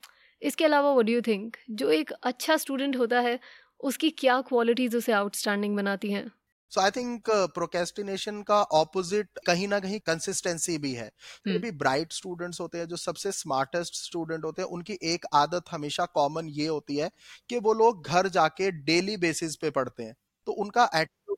[0.41, 3.39] इसके अलावा व्हाट डू यू थिंक जो एक अच्छा स्टूडेंट होता है
[3.79, 6.31] उसकी क्या क्वालिटीज उसे आउटस्टैंडिंग बनाती हैं?
[6.75, 11.09] सो आई थिंक प्रोकेस्टिनेशन का ऑपोजिट कहीं ना कहीं कंसिस्टेंसी भी है।
[11.47, 15.71] जो भी ब्राइट स्टूडेंट्स होते हैं जो सबसे स्मार्टेस्ट स्टूडेंट होते हैं उनकी एक आदत
[15.71, 17.09] हमेशा कॉमन ये होती है
[17.49, 20.15] कि वो लोग घर जाके डेली बेसिस पे पढ़ते हैं।
[20.47, 20.89] तो उनका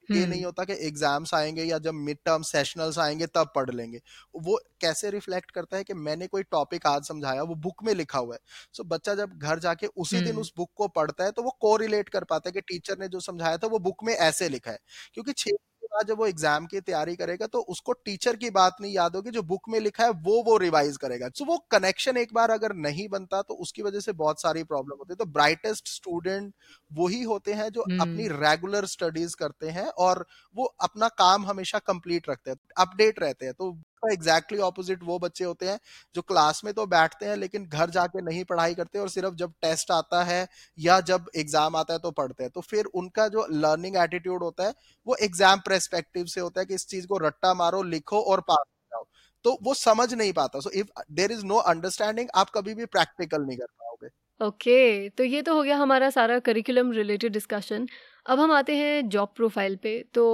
[0.10, 4.00] ये नहीं होता कि एग्ज़ाम्स आएँगे या जब मिड टर्म सेशनल्स आएँगे तब पढ़ लेंगे।
[4.38, 8.20] वो कैसे रिफ्लेक्ट करता है कि मैंने कोई टॉपिक आज समझाया वो बुक में लिखा
[8.20, 8.40] हुआ है।
[8.74, 11.52] सो so, बच्चा जब घर जाके उसी दिन उस बुक को पढ़ता है तो वो
[11.62, 14.72] कोरिलेट कर पाता है कि टीचर ने जो समझाया था वो बुक में ऐसे लिखा
[14.72, 14.80] है।
[15.14, 15.52] क्योंकि छह
[15.98, 19.32] बाद जब वो एग्ज़ाम की तैयारी करेगा तो उसको टीचर की बात नहीं याद होगी
[19.32, 22.74] जो बुक में लिखा है वो वो रिवाइज करेगा। तो वो कनेक्शन एक बार अगर
[22.78, 26.54] नहीं बनता तो उसकी वजह से बहुत सारी प्रॉब्लम होती है। तो ब्राइटेस्ट स्टूडेंट
[26.92, 32.30] वही होते हैं जो अपनी रेगुलर स्टडीज़ करते हैं और वो अपना काम हमेशा कंप्लीट
[32.30, 33.72] रखते हैं अपडेट रहते हैं। तो
[34.04, 35.80] एग्जैक्टली ऑपोजिट वो बच्चे होते हैं
[36.16, 39.54] जो क्लास में तो बैठते हैं लेकिन घर जाके नहीं पढ़ाई करते और सिर्फ़ जब
[39.62, 43.46] टेस्ट आता है या जब एग्ज़ाम आता है तो पढ़ते हैं। तो फिर उनका जो
[43.52, 44.74] लर्निंग एटीट्यूड होता है
[45.08, 48.66] वो एग्ज़ाम परस्पेक्टिव से होता है कि इस चीज़ को रट्टा मारो लिखो और पास
[48.92, 49.06] जाओ।
[49.46, 53.42] तो वो समझ नहीं पाता। So if there is no understanding आप कभी भी प्रैक्टिकल
[53.42, 54.10] नहीं कर पाओगे।
[54.42, 57.88] ओके okay, तो ये तो हो गया हमारा सारा करिकुलम रिलेटेड डिस्कशन
[58.26, 60.26] अब हम आते हैं जॉब प्रोफ़ाइल पे तो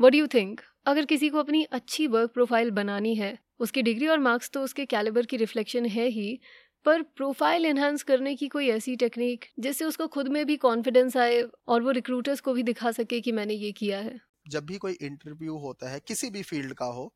[0.00, 4.06] व्हाट डू यू थिंक अगर किसी को अपनी अच्छी वर्क प्रोफ़ाइल बनानी है, उसकी डिग्री
[4.06, 6.40] और मार्क्स तो उसके कैलिबर की रिफ्लेक्शन है ही,
[6.84, 11.42] पर प्रोफ़ाइल एनहांस करने की कोई ऐसी टेक्निक जिससे उसको खुद में भी कॉन्फिडेंस आए
[11.68, 14.18] और वो रिक्रूटर्स को भी दिखा सके कि मैंने ये किया है।
[14.48, 17.12] जब भी कोई इंटरव्यू होता है, किसी भी फ़ील्ड का हो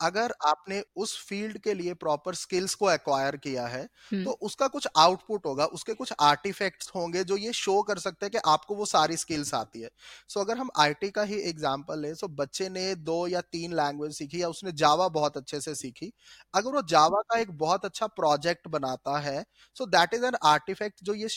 [0.00, 3.86] अगर आपने उस फ़ील्ड के लिए प्रॉपर स्किल्स को एक्वायर किया है
[4.22, 8.30] तो उसका कुछ आउटपुट होगा उसके कुछ आर्टिफैक्ट्स होंगे जो ये शो कर सकते हैं
[8.32, 9.88] कि आपको वो सारी स्किल्स आती है।
[10.28, 13.74] सो so, अगर हम आईटी का ही एग्जांपल ले सो बच्चे ने दो या तीन
[13.74, 16.12] लैंग्वेज सीखी या उसने जावा बहुत अच्छे से सीखी
[16.54, 19.44] अगर वो जावा का एक बहुत अच्छा प्रोजेक्ट बनाता है
[19.76, 21.28] so that is an artefact जो ये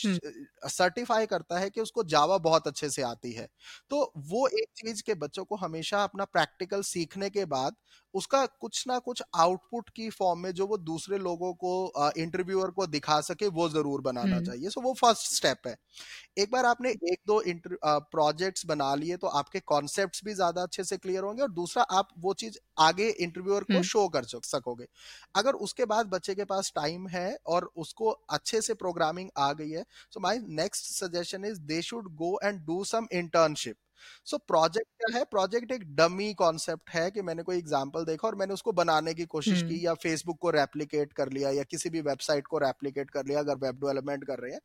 [0.68, 3.46] सर्टिफाई करता है कि उसको जावा बहुत अच्छे से आती है।
[3.90, 7.76] तो वो एक चीज़ के बच्चों को हमेशा अपना प्रैक्टिकल सीखने के बाद
[8.14, 11.72] उसका कुछ ना कुछ आउटपुट की फॉर्म में जो वो दूसरे लोगों को
[12.18, 15.76] इंटरव्यूअर को दिखा सके वो ज़रूर बनाना चाहिए। सो so, वो फ़र्स्ट स्टेप है।
[16.38, 17.42] एक बार आपने एक दो
[18.10, 22.08] प्रोजेक्ट्स बना लिए तो आपके कॉन्सेप्ट भी ज़्यादा अच्छे से क्लियर होंगे और दूसरा आप
[22.18, 24.86] वो चीज़ आगे इंटरव्यूअर को शो कर सकोगे।
[25.34, 29.70] अगर उसके बाद बच्चे के पास टाइम है और उसको अच्छे से प्रोग्रामिंग आ गई
[29.70, 33.76] है so my next suggestion is they should go and do some internship
[34.26, 35.24] so so, project क्या है?
[35.24, 39.24] प्रोजेक्ट एक डमी कॉन्सेप्ट है कि मैंने कोई एग्ज़ाम्पल देखा और मैंने उसको बनाने की
[39.26, 43.26] कोशिश की या फेसबुक को रेप्लीकेट कर लिया या किसी भी वेबसाइट को रेप्लीकेट कर
[43.26, 44.60] लिया अगर वेब डेवलपमेंट कर रहे हैं।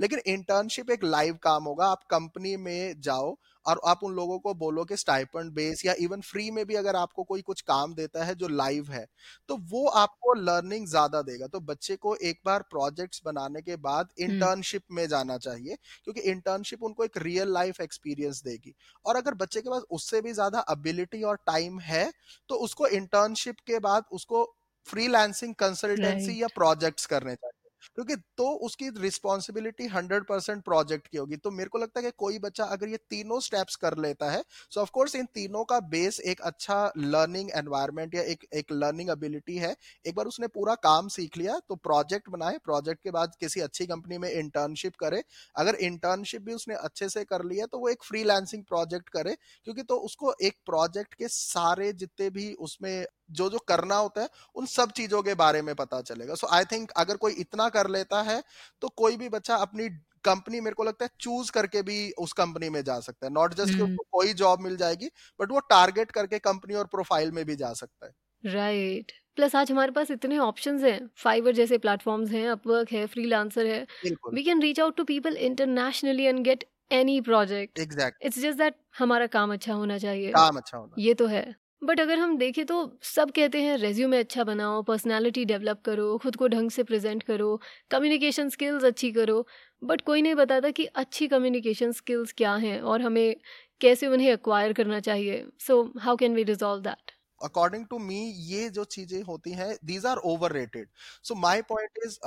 [0.00, 4.54] लेकिन इंटर्नशिप एक लाइव काम होगा। आप कंपनी में जाओ और आप उन लोगों को
[4.56, 8.24] बोलो कि स्टाइपेंड बेस या इवन फ्री में भी अगर आपको कोई कुछ काम देता
[8.24, 9.06] है जो लाइव है
[9.48, 14.08] तो वो आपको लर्निंग ज़्यादा देगा। तो बच्चे को एक बार प्रोजेक्ट्स बनाने के बाद
[14.20, 19.60] इंटर्नशिप में जाना चाहिए क्योंकि इंटर्नशिप उनको एक रियल लाइफ एक्सपीरियंस देगी। और अगर बच्चे
[19.60, 22.10] के पास उससे भी ज़्यादा अबिलिटी और टाइम है
[22.50, 24.44] तो उसको इंटर्नशिप के बाद उसको
[24.86, 31.36] फ्रीलांसिंग कंसल्टेंसी या प्रोजेक्ट्स करने चाहिए। क्योंकि तो उसकी रिस्पॉन्सिबिलिटी हंड्रेड परसेंट प्रोजेक्ट की होगी।
[31.36, 34.42] तो मेरे को लगता है कि कोई बच्चा अगर ये तीनों स्टेप्स कर लेता है
[34.72, 39.10] सो ऑफ़ कोर्स इन तीनों का बेस एक अच्छा लर्निंग एनवायरमेंट या एक एक लर्निंग
[39.10, 43.34] एबिलिटी है। एक बार उसने पूरा काम सीख लिया तो प्रोजेक्ट बनाए प्रोजेक्ट के बाद
[43.40, 45.22] किसी अच्छी कंपनी में इंटर्नशिप करे।
[45.56, 49.82] अगर इंटर्नशिप भी उसने अच्छे से कर लिया तो वो एक फ्रीलांसिंग प्रोजेक्ट करे, क्योंकि
[49.84, 54.66] तो उसको एक प्रोजेक्ट के सारे जितने भी उसमें जो जो करना होता है उन
[54.68, 58.22] सब चीज़ों के बारे में पता चलेगा। सो आई थिंक अगर कोई इतना कर लेता
[58.22, 58.42] है
[58.82, 59.88] तो कोई भी बच्चा अपनी
[60.24, 63.54] कंपनी मेरे को लगता है चूज़ करके भी उस कंपनी में जा सकता है। नॉट
[63.54, 67.32] जस्ट कि हम्म। उसको कोई जॉब मिल जाएगी बट वो टारगेट करके कंपनी और प्रोफ़ाइल
[67.32, 68.12] में भी जा सकता है।
[68.44, 69.18] Right right.
[69.36, 73.86] प्लस आज हमारे पास इतने ऑप्शंस हैं। फाइवर जैसे प्लेटफॉर्म्स हैं अपवर्क है फ्रीलांसर है।
[74.34, 78.74] We can reach out to people internationally and get any project exact it's just that
[78.98, 81.44] हमारा काम अच्छा होना चाहिए। काम अच्छा होना ये तो है।
[81.82, 86.36] बट अगर हम देखें तो सब कहते हैं रेज्यूमे अच्छा बनाओ पर्सनालिटी डेवलप करो, खुद
[86.36, 89.46] को ढंग से प्रेजेंट करो कम्युनिकेशन स्किल्स अच्छी करो.
[89.82, 93.36] बट कोई नहीं बताता कि अच्छी कम्युनिकेशन स्किल्स क्या हैं और हमें
[93.80, 97.12] कैसे उन्हें एक्वायर करना चाहिए। So how can we resolve that
[97.42, 100.88] according to me ये जो चीज़ें होती हैं these are over rated
[101.24, 102.18] so my point is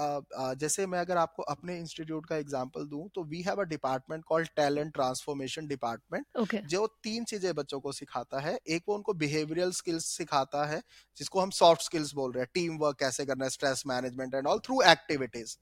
[0.60, 4.50] जैसे मैं अगर आपको अपने इंस्टीट्यूट का एग्ज़ाम्पल दूँ तो we have a department called
[4.56, 10.06] talent transformation department जो तीन चीज़ें बच्चों को सिखाता है। एक वो उनको बिहेवियरल स्किल्स
[10.18, 10.82] सिखाता है
[11.18, 14.48] जिसको हम सॉफ्ट स्किल्स बोल रहे हैं टीम वर्क कैसे करना है stress management and
[14.48, 15.56] all through activities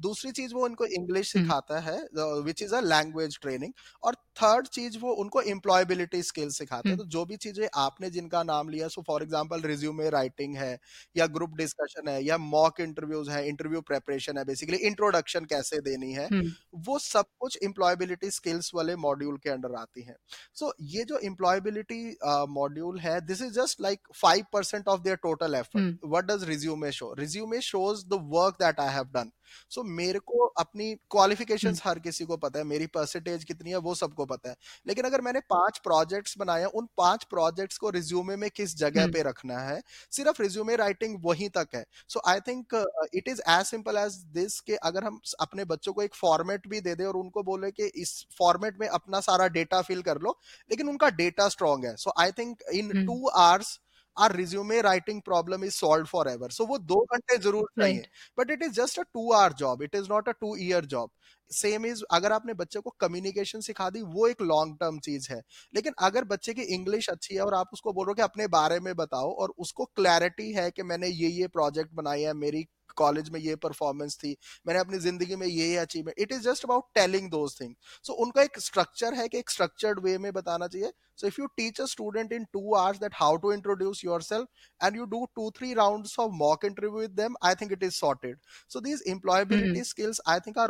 [0.00, 1.98] दूसरी चीज़ वो उनको इंग्लिश हम्म। सिखाता है
[2.42, 7.04] which is a language training और थर्ड चीज़ वो उनको एम्प्लॉयबिलिटी स्किल्स सिखाते हैं। तो
[7.06, 10.70] जो भी चीज़ें आपने जिनका नाम लिया so for example resume writing है
[11.16, 16.12] या ग्रुप डिस्कशन है या मॉक इंटरव्यूज़ है इंटरव्यू प्रेपरेशन है बेसिकली इंट्रोडक्शन कैसे देनी
[16.12, 16.52] है हम्म।
[16.86, 20.16] वो सब कुछ एम्प्लॉयबिलिटी स्किल्स वाले मॉड्यूल के अंडर आती है।
[20.54, 22.02] सो so, ये जो एम्प्लॉयबिलिटी
[22.50, 26.92] मॉड्यूल है this is just like five percent of their total effort what does resume
[26.92, 29.30] show resume shows the work that I have done
[29.70, 31.86] so so, मेरे को अपनी क्वालिफिकेशन hmm.
[31.86, 34.56] हर किसी को पता है मेरी परसेंटेज कितनी है वो सबको पता है
[34.86, 39.12] लेकिन अगर मैंने पाँच प्रोजेक्ट्स बनाए उन पाँच प्रोजेक्ट्स को रिज्यूमे में किस जगह hmm.
[39.12, 39.80] पे रखना है
[40.12, 42.74] सिर्फ़ रिज्यूमे राइटिंग वहीं तक है so I think
[43.14, 46.80] it is as simple as this के अगर हम अपने बच्चों को एक फॉर्मेट भी
[46.80, 50.38] दे दे और उनको बोले कि इस फॉर्मेट में अपना सारा डेटा फिल कर लो
[50.70, 53.78] लेकिन उनका डेटा स्ट्रॉन्ग है so I think in two hours
[54.18, 58.02] our resume writing problem is solve for ever so वो दो घंटे ज़रूर चाहिए
[58.38, 61.10] but it is just a two hour job it is not a two year job
[61.52, 65.42] same is अगर आपने बच्चे को communication सिखा दी वो एक लॉन्ग टर्म चीज़ है।
[65.74, 68.96] लेकिन अगर बच्चे की इंग्लिश अच्छी है और आप उसको बोलो कि अपने बारे में
[68.96, 73.40] बताओ और उसको क्लैरिटी है कि मैंने ये ये प्रोजेक्ट बनाई है मेरी कॉलेज में
[73.40, 77.60] ये परफॉर्मेंस थी मैंने अपनी ज़िंदगी में ये achievement it is just about telling those
[77.60, 81.36] thing so उनका एक स्ट्रक्चर है कि एक स्ट्रक्चर्ड वे में बताना चाहिए। So if
[81.38, 84.44] you teach a student in two hours that how to introduce yourself
[84.80, 87.96] and you do two three rounds of mock interview with them i think it is
[87.96, 88.36] sorted
[88.68, 89.82] so these employability mm-hmm.
[89.82, 90.68] skills i think are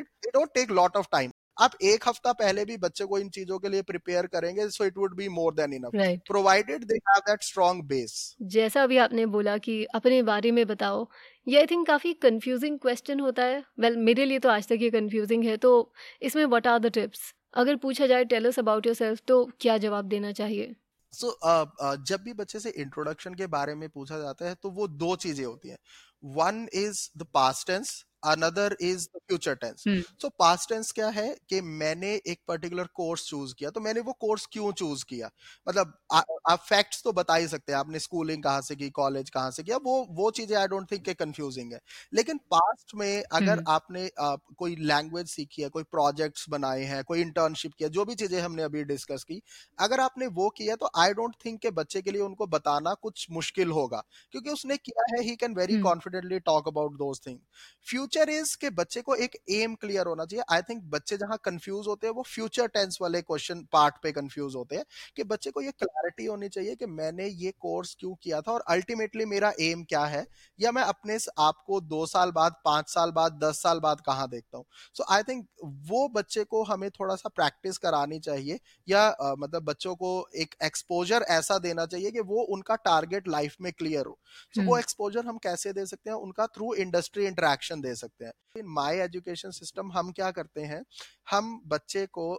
[0.00, 1.32] they don't take lot of time.
[1.60, 4.98] आप एक हफ़्ता पहले भी बच्चे को इन चीज़ों के लिए प्रिपेयर करेंगे so it
[4.98, 5.90] would be more than enough
[6.26, 11.08] provided they have that strong base जैसा अभी आपने बोला कि अपने बारे में बताओ
[11.48, 14.78] ये आई थिंक काफ़ी कंफ्यूजिंग क्वेश्चन होता है। वेल well, मेरे लिए तो आज तक
[14.80, 17.20] ये कंफ्यूजिंग है तो इसमें व्हाट आर द टिप्स
[17.54, 20.74] अगर पूछा जाए टेल अस अबाउट योरसेल्फ तो क्या जवाब देना चाहिए?
[21.12, 24.54] सो so, uh, uh, जब भी बच्चे से इंट्रोडक्शन के बारे में पूछा जाता है
[24.54, 25.78] तो वो दो चीज़ें होती हैं।
[26.24, 29.84] One is the past tense another is the future tense
[30.22, 34.12] so past tense क्या है कि मैंने एक पर्टिकुलर कोर्स चूज़ किया तो मैंने वो
[34.12, 35.30] कोर्स क्यों चूज़ किया?
[35.68, 39.30] मतलब आ, आप फैक्ट्स तो बता ही सकते हैं आपने स्कूलिंग कहाँ से की कॉलेज
[39.30, 41.80] कहाँ से किया वो वो चीज़ें आई डोंट थिंक कंफ्यूजिंग है।
[42.12, 43.68] लेकिन पास्ट में अगर hmm.
[43.68, 48.14] आपने आ, कोई लैंग्वेज सीखी है कोई प्रोजेक्ट्स बनाए हैं कोई इंटर्नशिप किया जो भी
[48.14, 49.40] चीज़ें हमने अभी डिस्कस की
[49.78, 53.26] अगर आपने वो किया तो आई डोंट थिंक के बच्चे के लिए उनको बताना कुछ
[53.30, 54.02] मुश्किल होगा
[54.32, 57.38] क्योंकि उसने किया है ही can very confidently talk about those thing
[57.86, 61.38] future future is के बच्चे को एक एम क्लियर होना चाहिए। आई थिंक बच्चे जहाँ
[61.44, 64.84] कंफ्यूज होते हैं वो फ्यूचर टेंस वाले क्वेश्चन पार्ट पे कंफ्यूज होते हैं
[65.16, 68.64] कि बच्चे को ये क्लैरिटी होनी चाहिए कि मैंने ये कोर्स क्यों किया था और
[68.68, 70.26] अल्टीमेटली मेरा एम क्या है?
[70.60, 74.28] या मैं अपने आप को दो साल बाद पाँच साल बाद दस साल बाद कहाँ
[74.28, 74.64] देखता हूँ?
[74.94, 79.62] सो आई थिंक वो बच्चे को हमें थोड़ा सा प्रैक्टिस करानी चाहिए या uh, मतलब
[79.62, 84.18] बच्चों को एक एक्सपोजर ऐसा देना चाहिए कि वो उनका टारगेट लाइफ में क्लियर हो।
[84.54, 86.16] सो so, वो एक्सपोजर हम्म। हम कैसे दे सकते हैं?
[86.16, 90.82] उनका थ्रू इंडस्ट्री इंटरेक्शन दे सकते हैं। इन माई एजुकेशन सिस्टम हम क्या करते हैं?
[91.30, 92.32] हम बच्चे को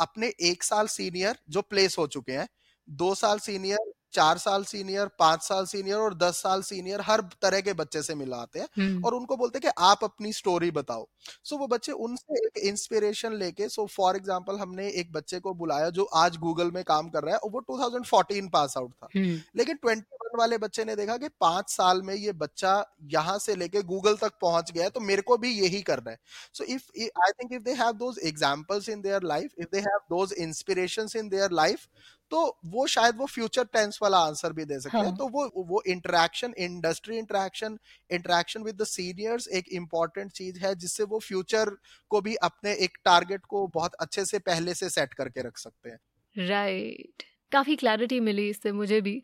[0.00, 2.48] अपने एक साल सीनियर जो प्लेस हो चुके हैं,
[2.88, 7.60] दो साल सीनियर चार साल सीनियर पाँच साल सीनियर और दस साल सीनियर हर तरह
[7.60, 8.68] के बच्चे से मिलाते हैं
[9.02, 11.06] और उनको बोलते हैं कि आप अपनी स्टोरी बताओ।
[11.44, 15.54] सो so, वो बच्चे उनसे एक इंस्पिरेशन लेके सो फॉर एग्जांपल हमने एक बच्चे को
[15.54, 19.08] बुलाया जो आज गूगल में काम कर रहा है और वो 2014 पास आउट था।
[19.56, 22.72] लेकिन 21 वाले बच्चे ने देखा कि पाँच साल में ये बच्चा
[23.12, 26.18] यहाँ से लेके गूगल तक पहुँच गया है तो मेरे को भी यही करना है।
[26.54, 29.98] So if I think if they have those examples in their life if they have
[30.10, 31.86] those inspirations in their life
[32.30, 35.04] तो वो शायद वो फ्यूचर टेंस वाला आंसर भी दे सकते हाँ.
[35.04, 37.78] हैं। तो वो वो interaction industry interaction
[38.10, 41.76] interaction with the seniors एक इंपॉर्टेंट चीज़ है जिससे वो फ्यूचर
[42.10, 45.90] को भी अपने एक टारगेट को बहुत अच्छे से पहले से सेट करके रख सकते
[45.90, 45.98] हैं।
[46.36, 47.24] Right right.
[47.52, 49.22] काफ़ी क्लैरिटी मिली इससे मुझे भी।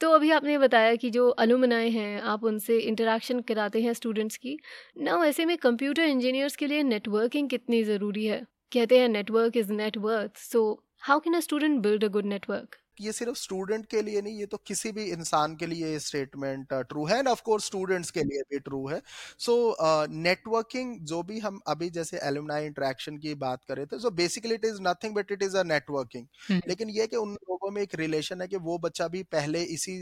[0.00, 4.58] तो अभी आपने बताया कि जो अलुमनाए हैं आप उनसे इंटरेक्शन कराते हैं स्टूडेंट्स की।
[4.98, 8.40] ना ऐसे में कंप्यूटर इंजीनियर्स के लिए नेटवर्किंग कितनी ज़रूरी है?
[8.72, 10.62] कहते हैं network is network so
[11.02, 14.46] how can a student build a good network ये सिर्फ़ स्टूडेंट के लिए नहीं ये
[14.46, 18.22] तो किसी भी इंसान के लिए ये स्टेटमेंट ट्रू है एंड ऑफ़ कोर्स स्टूडेंट्स के
[18.22, 19.00] लिए भी ट्रू है।
[19.38, 23.86] सो so, नेटवर्किंग uh, जो भी हम अभी जैसे एलुमनाई इंटरेक्शन की बात कर रहे
[23.86, 26.26] थे so basically it is nothing but it is a networking
[26.68, 29.98] लेकिन ये कि उन लोगों में एक रिलेशन है कि वो बच्चा भी पहले इसी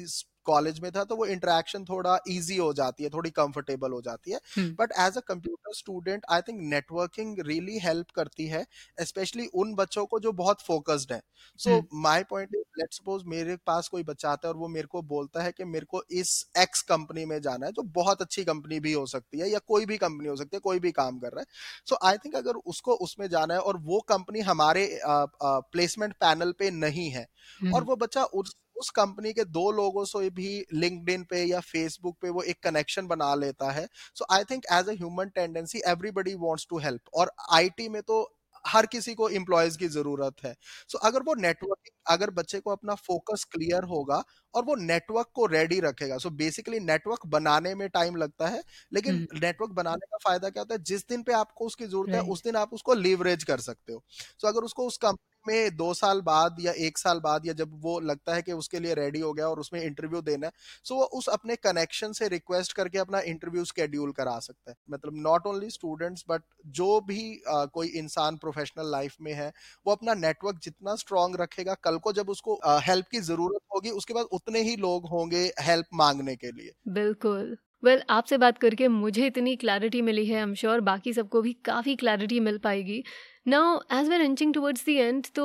[0.46, 4.30] कॉलेज में था तो वो इंटरेक्शन थोड़ा इजी हो जाती है थोड़ी कंफर्टेबल हो जाती
[4.30, 4.38] है।
[4.78, 8.64] But as a computer student I think networking really help करती है
[9.02, 11.20] स्पेशली उन बच्चों को जो बहुत फोकस्ड है।
[11.60, 14.86] So my point is let suppose मेरे पास कोई बच्चा आता है और वो मेरे
[14.88, 18.44] को बोलता है कि मेरे को इस एक्स कंपनी में जाना है जो बहुत अच्छी
[18.44, 21.18] कंपनी भी हो सकती है या कोई भी कंपनी हो सकती है कोई भी काम
[21.18, 21.46] कर रहा है।
[21.86, 26.70] सो आई थिंक अगर उसको उसमें जाना है और वो कंपनी हमारे प्लेसमेंट पैनल पे
[26.72, 27.26] नहीं है।
[27.72, 32.16] और वो बच्चा उस उस कंपनी के दो लोगों से भी लिंक्डइन पे या फेसबुक
[32.22, 36.34] पे वो एक कनेक्शन बना लेता है। So I think as a human tendency everybody
[36.38, 38.22] wants to help और आईटी में तो
[38.64, 40.52] हर किसी को एम्प्लॉयज़ की ज़रूरत है।
[40.88, 44.22] सो so, अगर वो नेटवर्किंग अगर बच्चे को अपना फोकस क्लियर होगा
[44.54, 49.22] और वो नेटवर्क को रेडी रखेगा। सो बेसिकली नेटवर्क बनाने में टाइम लगता है लेकिन
[49.34, 50.82] नेटवर्क बनाने का फ़ायदा क्या होता है?
[50.82, 54.02] जिस दिन पे आपको उसकी ज़रूरत है उस दिन आप उसको लीवरेज कर सकते हो।
[54.10, 57.52] सो so, अगर उसको उस कंपनी में दो साल बाद या एक साल बाद या
[57.54, 60.52] जब वो लगता है कि उसके लिए रेडी हो गया और उसमें इंटरव्यू देना है
[60.84, 65.14] सो वो उस अपने कनेक्शन से रिक्वेस्ट करके अपना इंटरव्यू स्केड्यूल करा सकता है। मतलब
[65.22, 69.52] नॉट ओनली स्टूडेंट्स बट जो भी आ, कोई इंसान प्रोफेशनल लाइफ में है
[69.86, 74.14] वो अपना नेटवर्क जितना स्ट्रांग रखेगा कल को जब उसको हेल्प की ज़रूरत होगी उसके
[74.14, 78.86] बाद उतने ही लोग होंगे हेल्प मांगने के लिए। बिल्कुल। वेल well, आपसे बात करके
[78.90, 83.02] मुझे इतनी क्लैरिटी मिली है आई एम श्योर बाकी सबको भी काफ़ी क्लैरिटी मिल पाएगी।
[83.46, 85.44] Now as we reaching towards the end तो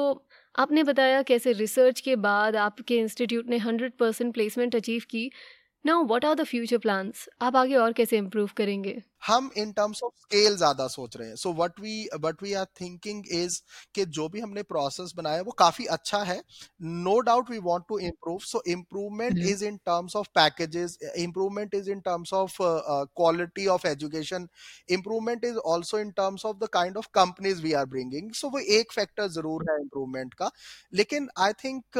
[0.55, 5.29] आपने बताया कैसे रिसर्च के बाद आपके इंस्टीट्यूट ने हंड्रेड परसेंट प्लेसमेंट अचीव की।
[5.85, 9.01] Now what are the future plans आप आगे और कैसे इम्प्रूव करेंगे?
[9.21, 12.65] हम इन टर्म्स ऑफ़ स्केल ज़्यादा सोच रहे हैं। So what we what we are
[12.81, 13.59] thinking is
[13.95, 16.41] कि जो भी हमने प्रोसेस बनाया वो काफ़ी अच्छा है।
[16.81, 21.89] No doubt we want to improve so improvement is in terms of packages improvement is
[21.91, 24.47] in terms of quality of education
[24.89, 28.59] improvement is also in terms of the kind of companies we are bringing so वो
[28.77, 30.51] एक factor ज़रूर है improvement का।
[30.93, 31.97] लेकिन I think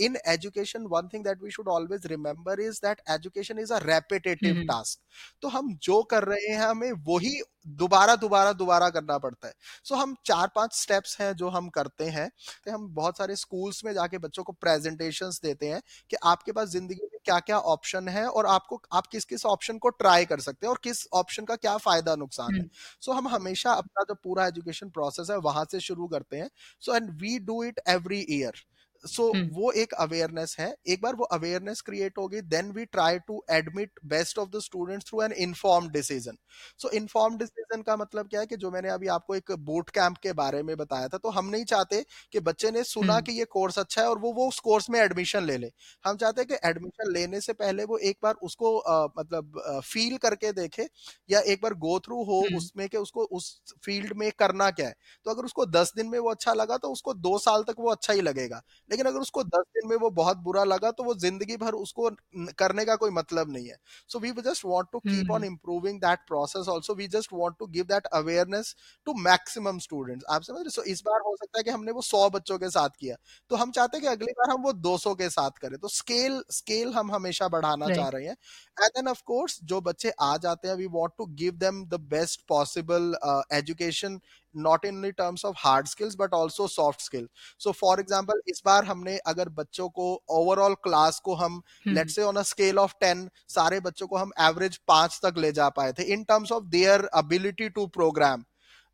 [0.00, 4.62] in education one thing that we should always remember is that education is a repetitive
[4.68, 5.00] task
[5.42, 7.40] तो हम जो कर रहे हैं हमें वही
[7.78, 9.52] दोबारा दोबारा दोबारा करना पड़ता है।
[9.84, 12.28] सो so, हम चार पाँच स्टेप्स हैं जो हम करते हैं।
[12.66, 16.68] तो हम बहुत सारे स्कूल्स में जाके बच्चों को प्रेजेंटेशंस देते हैं कि आपके पास
[16.68, 20.40] ज़िंदगी में क्या क्या ऑप्शन है और आपको आप किस किस ऑप्शन को ट्राई कर
[20.40, 22.66] सकते हैं और किस ऑप्शन का क्या फ़ायदा नुकसान है।
[23.00, 26.48] सो so, हम हमेशा अपना जो पूरा एजुकेशन प्रोसेस है वहाँ से शुरू करते हैं।
[26.82, 28.62] So and we do it every year
[29.04, 33.18] so so, वो एक अवेयरनेस है। एक बार वो अवेयरनेस क्रिएट होगी then we try
[33.20, 36.36] to admit best of the students through an inform decision
[36.78, 40.16] so inform decision का मतलब क्या है कि जो मैंने अभी आपको एक बूट कैंप
[40.22, 43.44] के बारे में बताया था तो हम नहीं चाहते कि बच्चे ने सुना कि ये
[43.50, 45.70] कोर्स अच्छा है और वो वो उस कोर्स में एडमिशन ले ले।
[46.04, 50.16] हम चाहते हैं कि एडमिशन लेने से पहले वो एक बार उसको आ, मतलब फील
[50.18, 50.88] करके देखे
[51.28, 53.50] या एक बार गो थ्रू हो उसमें कि उसको उस
[53.84, 54.94] फ़ील्ड में करना क्या है।
[55.26, 57.90] तो अगर उसको दस दिन में वो अच्छा लगा तो उसको दो साल तक वो
[57.90, 58.62] अच्छा ही लगेगा।
[58.92, 62.10] लेकिन अगर उसको दस दिन में वो बहुत बुरा लगा तो वो ज़िंदगी भर उसको
[62.58, 63.76] करने का कोई मतलब नहीं है।
[64.10, 67.66] So we just want to keep on improving that process also we just want to
[67.68, 68.74] give that awareness
[69.06, 72.02] to maximum students आप समझ रहे so, इस बार हो सकता है कि हमने वो
[72.02, 73.16] सौ बच्चों के साथ किया।
[73.50, 75.88] तो हम चाहते हैं कि अगली बार हम वो दो सौ के साथ करें। तो
[75.90, 77.96] स्केल स्केल हम हमेशा बढ़ाना right.
[77.96, 78.36] चाह रहे हैं।
[78.76, 82.00] एंड देन ऑफ़ कोर्स जो बच्चे आ जाते हैं we want to give them the
[82.10, 83.14] best possible
[83.54, 84.20] education
[84.56, 87.28] not in terms of hard skills but also soft skill
[87.60, 92.22] so for example इस बार हमने अगर बच्चों को ओवरऑल क्लास को हम let say
[92.22, 95.92] on a scale of ten सारे बच्चों को हम एवरेज पाँच तक ले जा पाए
[95.92, 98.44] थे in terms of their ability to program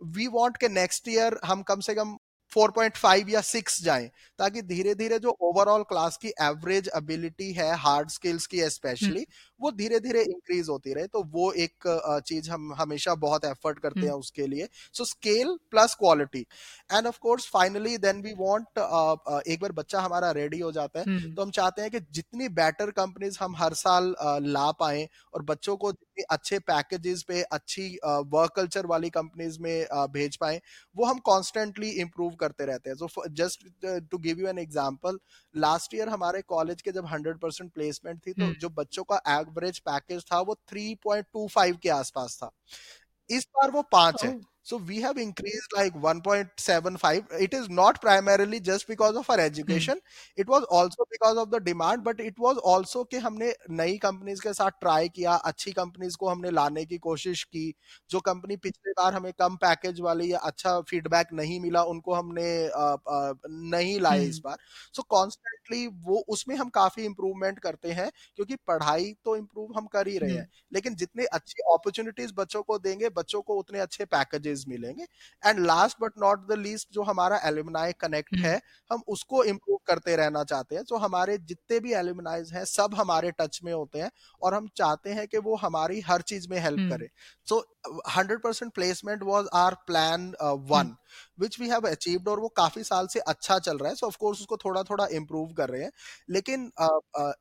[0.00, 2.16] we want के नेक्स्ट ईयर हम कम से कम
[2.58, 8.10] 4.5 या 6 जाएँ ताकि धीरे धीरे जो ओवरऑल क्लास की एवरेज एबिलिटी है हार्ड
[8.10, 9.26] स्किल्स की स्पेशली
[9.60, 11.86] वो धीरे धीरे इंक्रीज होती रहे। तो वो एक
[12.26, 16.44] चीज़ हम हमेशा बहुत एफर्ट करते हैं उसके लिए। So scale plus quality
[16.90, 18.78] and of course finally then we want
[19.48, 22.90] एक बार बच्चा हमारा रेडी हो जाता है तो हम चाहते हैं कि जितनी बेटर
[22.92, 24.14] कंपनीज़ हम हर साल
[24.48, 29.86] ला पाए और बच्चों को जितनी अच्छे पैकेजेस पे अच्छी वर्क कल्चर वाली कंपनीज़ में
[30.12, 30.60] भेज पाए
[30.96, 33.66] वो हम कॉन्स्टेंटली इम्प्रूव करते रहते हैं। So just
[34.10, 35.18] to give you an example
[35.54, 39.78] last year हमारे कॉलेज के जब हंड्रेड परसेंट प्लेसमेंट थी तो जो बच्चों का एवरेज
[39.80, 42.50] पैकेज था वो 3.25 के आसपास था।
[43.30, 44.38] इस बार वो पाँच है।
[44.68, 47.24] So we have increased like 1.75.
[47.40, 49.94] It is not primarily just because of our education.
[49.94, 50.42] Mm.
[50.42, 54.42] It was also because of the demand, but it was also कि हमने नई कंपनीज़
[54.42, 57.64] के साथ ट्राई किया अच्छी कंपनीज़ को हमने लाने की कोशिश की
[58.10, 62.46] जो कंपनी पिछले बार हमें कम पैकेज वाली या अच्छा फीडबैक नहीं मिला उनको हमने
[62.68, 64.28] आ, आ, नहीं लाए mm.
[64.28, 64.56] इस बार
[64.94, 69.86] सो so कॉन्स्टेंटली वो उसमें हम काफ़ी इम्प्रूवमेंट करते हैं क्योंकि पढ़ाई तो इम्प्रूव हम
[69.86, 70.38] कर ही रहे mm.
[70.38, 75.06] हैं लेकिन जितने अच्छी अपॉर्चुनिटीज़ बच्चों को देंगे बच्चों को उतने अच्छे पैकेजेस चीज़ मिलेंगे।
[75.46, 78.60] And last but not the least जो हमारा एल्यूमिनाई कनेक्ट हम्म। है
[78.92, 83.30] हम उसको इम्प्रूव करते रहना चाहते हैं। जो हमारे जितने भी एल्यूमिनाइज हैं सब हमारे
[83.30, 84.10] टच में होते हैं
[84.42, 87.08] और हम चाहते हैं कि वो हमारी हर चीज़ में हेल्प हम्म। करे।
[87.48, 87.60] So
[88.16, 90.96] hundred percent placement was our plan one
[91.40, 94.12] which we have achieved और वो काफ़ी साल से अच्छा चल रहा है। सो so,
[94.12, 95.92] ऑफकोर्स उसको थोड़ा थोड़ा इम्प्रूव कर रहे हैं।
[96.30, 97.32] लेकिन uh, uh,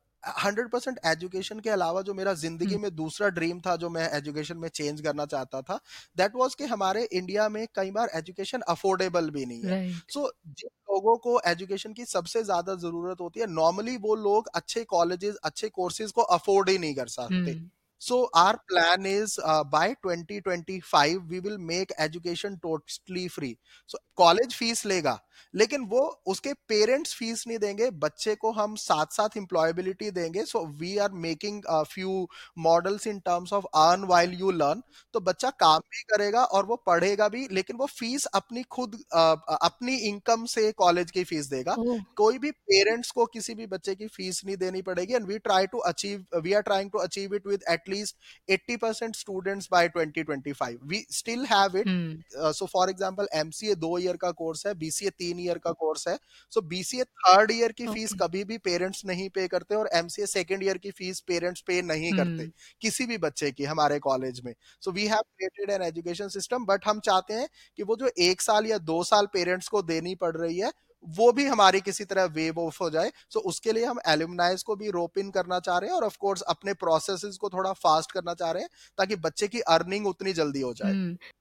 [0.44, 4.56] hundred percent education के अलावा जो मेरा ज़िंदगी में दूसरा ड्रीम था जो मैं एजुकेशन
[4.56, 5.80] में चेंज करना चाहता था
[6.16, 10.28] दैट वाज कि हमारे इंडिया में कई बार एजुकेशन अफोर्डेबल भी नहीं है सो right.
[10.28, 14.84] so, जिन लोगों को एजुकेशन की सबसे ज़्यादा ज़रूरत होती है नॉर्मली वो लोग अच्छे
[14.84, 17.66] कॉलेजेस अच्छे कोर्सेज को अफोर्ड ही नहीं कर सकते hmm.
[18.02, 23.56] So our plan is uh, by 2025 we will make education totally free.
[23.86, 25.18] So college fees लेगा
[25.54, 30.64] लेकिन वो उसके पेरेंट्स फ़ीस नहीं देंगे बच्चे को हम साथ साथ एम्प्लॉयबिलिटी देंगे so
[30.80, 32.26] we are making few
[32.58, 34.82] models in terms of earn while you learn
[35.12, 39.36] तो बच्चा काम भी करेगा और वो पढ़ेगा भी लेकिन वो फ़ीस अपनी खुद uh,
[39.62, 41.74] अपनी इनकम से कॉलेज की फ़ीस देगा।
[42.16, 45.66] कोई भी पेरेंट्स को किसी भी बच्चे की फ़ीस नहीं देनी पड़ेगी and we try
[45.66, 48.16] to achieve we are trying to achieve it with at least
[48.48, 52.14] 80% students by 2025 we still have it hmm.
[52.38, 56.06] uh, so for example mca दो ईयर का कोर्स है बीसीए तीन ईयर का course
[56.08, 56.16] है
[56.52, 58.20] so BCA third year की fees okay.
[58.22, 62.12] कभी भी parents नहीं पे करते और एमसीए सेकेंड ईयर की फ़ीस पेरेंट्स पे नहीं
[62.12, 62.18] hmm.
[62.18, 62.50] करते
[62.82, 66.86] किसी भी बच्चे की हमारे कॉलेज में so we have created an education system but
[66.86, 70.36] हम चाहते हैं कि वो जो एक साल या दो साल पेरेंट्स को देनी पड़
[70.36, 70.72] रही है
[71.04, 74.62] वो भी हमारी किसी तरह वेव ऑफ़ हो जाए सो so, उसके लिए हम एल्यूमनाइज
[74.62, 77.72] को भी रोप इन करना चाह रहे हैं और ऑफ़ कोर्स अपने प्रोसेसेस को थोड़ा
[77.72, 80.96] फास्ट करना चाह रहे हैं ताकि बच्चे की अर्निंग उतनी जल्दी हो जाए।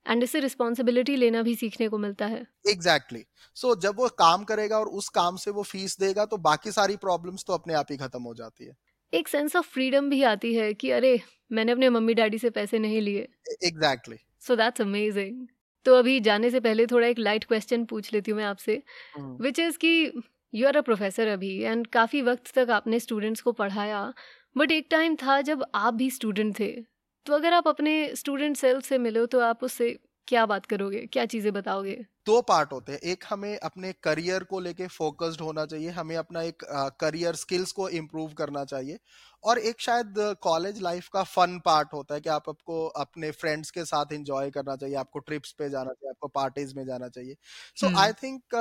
[0.06, 0.24] एंड.
[0.24, 3.56] इससे रिस्पॉन्सिबिलिटी लेना भी सीखने को मिलता है। Exactly exactly.
[3.56, 6.72] सो so, जब वो काम करेगा और उस काम से वो फ़ीस देगा तो बाकी
[6.72, 8.76] सारी प्रॉब्लम्स तो अपने आप ही खत्म हो जाती है।
[9.14, 11.20] एक सेंस ऑफ़ फ्रीडम भी आती है कि अरे
[11.52, 13.28] मैंने अपने मम्मी डैडी से पैसे नहीं लिए।
[13.64, 15.48] एग्जैक्टली सो दैट्स अमेजिंग
[15.88, 18.82] तो अभी जाने से पहले थोड़ा एक लाइट क्वेश्चन पूछ लेती हूँ मैं आपसे
[19.40, 19.92] विच इज़ कि
[20.54, 24.02] यू आर अ प्रोफेसर अभी एंड काफ़ी वक्त तक आपने स्टूडेंट्स को पढ़ाया
[24.56, 26.72] बट एक टाइम था जब आप भी स्टूडेंट थे
[27.26, 31.06] तो अगर आप अपने स्टूडेंट सेल्फ से मिलो तो आप उससे क्या बात करोगे?
[31.08, 32.06] क्या चीज़ें बताओगे?
[32.28, 36.42] दो पार्ट होते हैं। एक हमें अपने करियर को लेके फोकस्ड होना चाहिए हमें अपना
[36.44, 36.64] एक
[37.02, 38.98] करियर स्किल्स को इम्प्रूव करना चाहिए
[39.44, 40.14] और एक शायद
[40.44, 44.50] कॉलेज लाइफ का फन पार्ट होता है कि आप आपको अपने फ्रेंड्स के साथ एंजॉय
[44.52, 47.36] करना चाहिए आपको ट्रिप्स पे जाना चाहिए आपको पार्टीज़ में जाना चाहिए।
[47.78, 48.56] So I think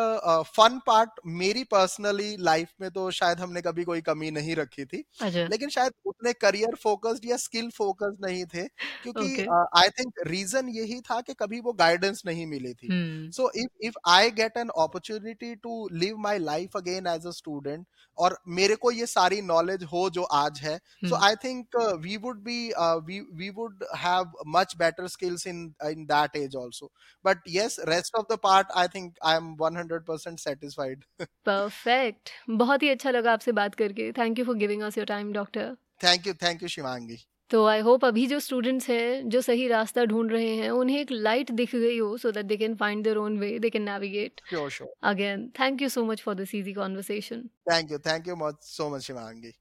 [0.48, 5.04] fun part मेरी पर्सनली लाइफ में तो शायद हमने कभी कोई कमी नहीं रखी थी
[5.20, 9.30] अच्छा। लेकिन शायद उतने करियर फोकस्ड या स्किल फोकस्ड नहीं थे क्योंकि
[9.76, 12.94] आई थिंक रीजन यही था कि कभी वो गाइडेंस नहीं मिली थी।
[13.32, 17.86] So if if I get an opportunity to live my life again as a student
[18.18, 22.42] और मेरे को ये सारी नॉलेज हो जो आज है so I think we would
[22.44, 22.58] be
[23.06, 26.90] we we would have much better skills in in that age also
[27.24, 31.04] but yes rest of the part I think I am 100% satisfied
[31.46, 34.12] perfect बहुत ही अच्छा लगा आपसे बात करके.
[34.12, 37.18] Thank you for giving us your time doctor thank you thank you Shivangi
[37.50, 41.10] तो I hope अभी जो स्टूडेंट्स हैं जो सही रास्ता ढूंढ रहे हैं उन्हें एक
[41.10, 44.40] लाइट दिख गई हो so that they can find their own way they can navigate
[44.50, 47.42] sure sure again thank you so much for this easy conversation
[47.72, 49.52] thank you thank you much so much Shivangi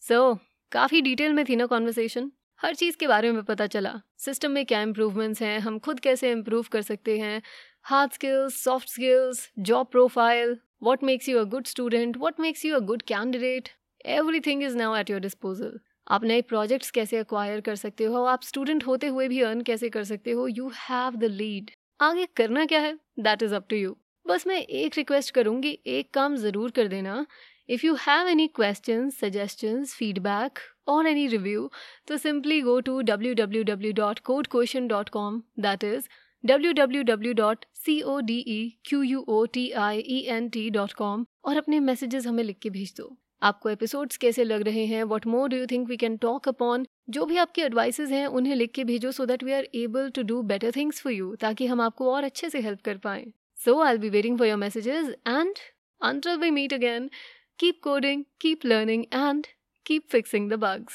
[0.00, 0.34] so
[0.72, 2.30] काफ़ी detail में थी ना conversation
[2.62, 4.00] हर चीज़ के बारे में पता चला.
[4.18, 7.42] System में क्या इम्प्रूवमेंट्स हैं हम खुद कैसे इम्प्रूव कर सकते हैं?
[7.90, 9.38] Hard skills, soft skills,
[9.68, 10.50] job profile,
[10.88, 13.70] what makes you a good student, what makes you a good candidate.
[14.04, 15.72] Everything is now at your disposal.
[16.10, 18.22] आप नए प्रोजेक्ट्स कैसे अक्वायर कर सकते हो?
[18.24, 20.46] आप स्टूडेंट होते हुए भी अर्न कैसे कर सकते हो?
[20.48, 22.94] यू हैव द लीड आगे करना क्या है?
[23.18, 23.96] That is up to you
[24.26, 27.24] बस मैं एक रिक्वेस्ट करूँगी, एक काम ज़रूर कर देना।
[27.68, 30.58] If you have any question suggestions feedback
[30.88, 31.70] और एनी रिव्यू
[32.08, 36.08] तो simply go to W W W dot code question dot com that is
[36.44, 40.48] W W W dot C O D E Q U O T I E N
[40.48, 44.62] T dot com और अपने messages हमें लिख के भेज दो। आपको episodes कैसे लग
[44.62, 45.02] रहे हैं?
[45.04, 48.54] What more do you think we can talk upon जो भी आपकी एडवाइसेज हैं उन्हें
[48.54, 51.66] लिख के भेजो so that we are able to do better things for you ताकि
[51.66, 53.26] हम आपको और अच्छे से हेल्प कर पाएँ।
[53.64, 55.54] So I be waiting for your messages and
[56.00, 57.10] until we meet again
[57.58, 59.46] keep coding keep learning and
[59.86, 60.94] keep fixing the bugs.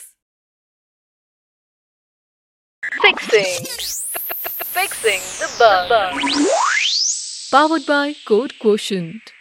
[3.03, 3.65] Fixing.
[4.75, 5.93] Fixing the bug.
[7.51, 9.34] powered by code quotient.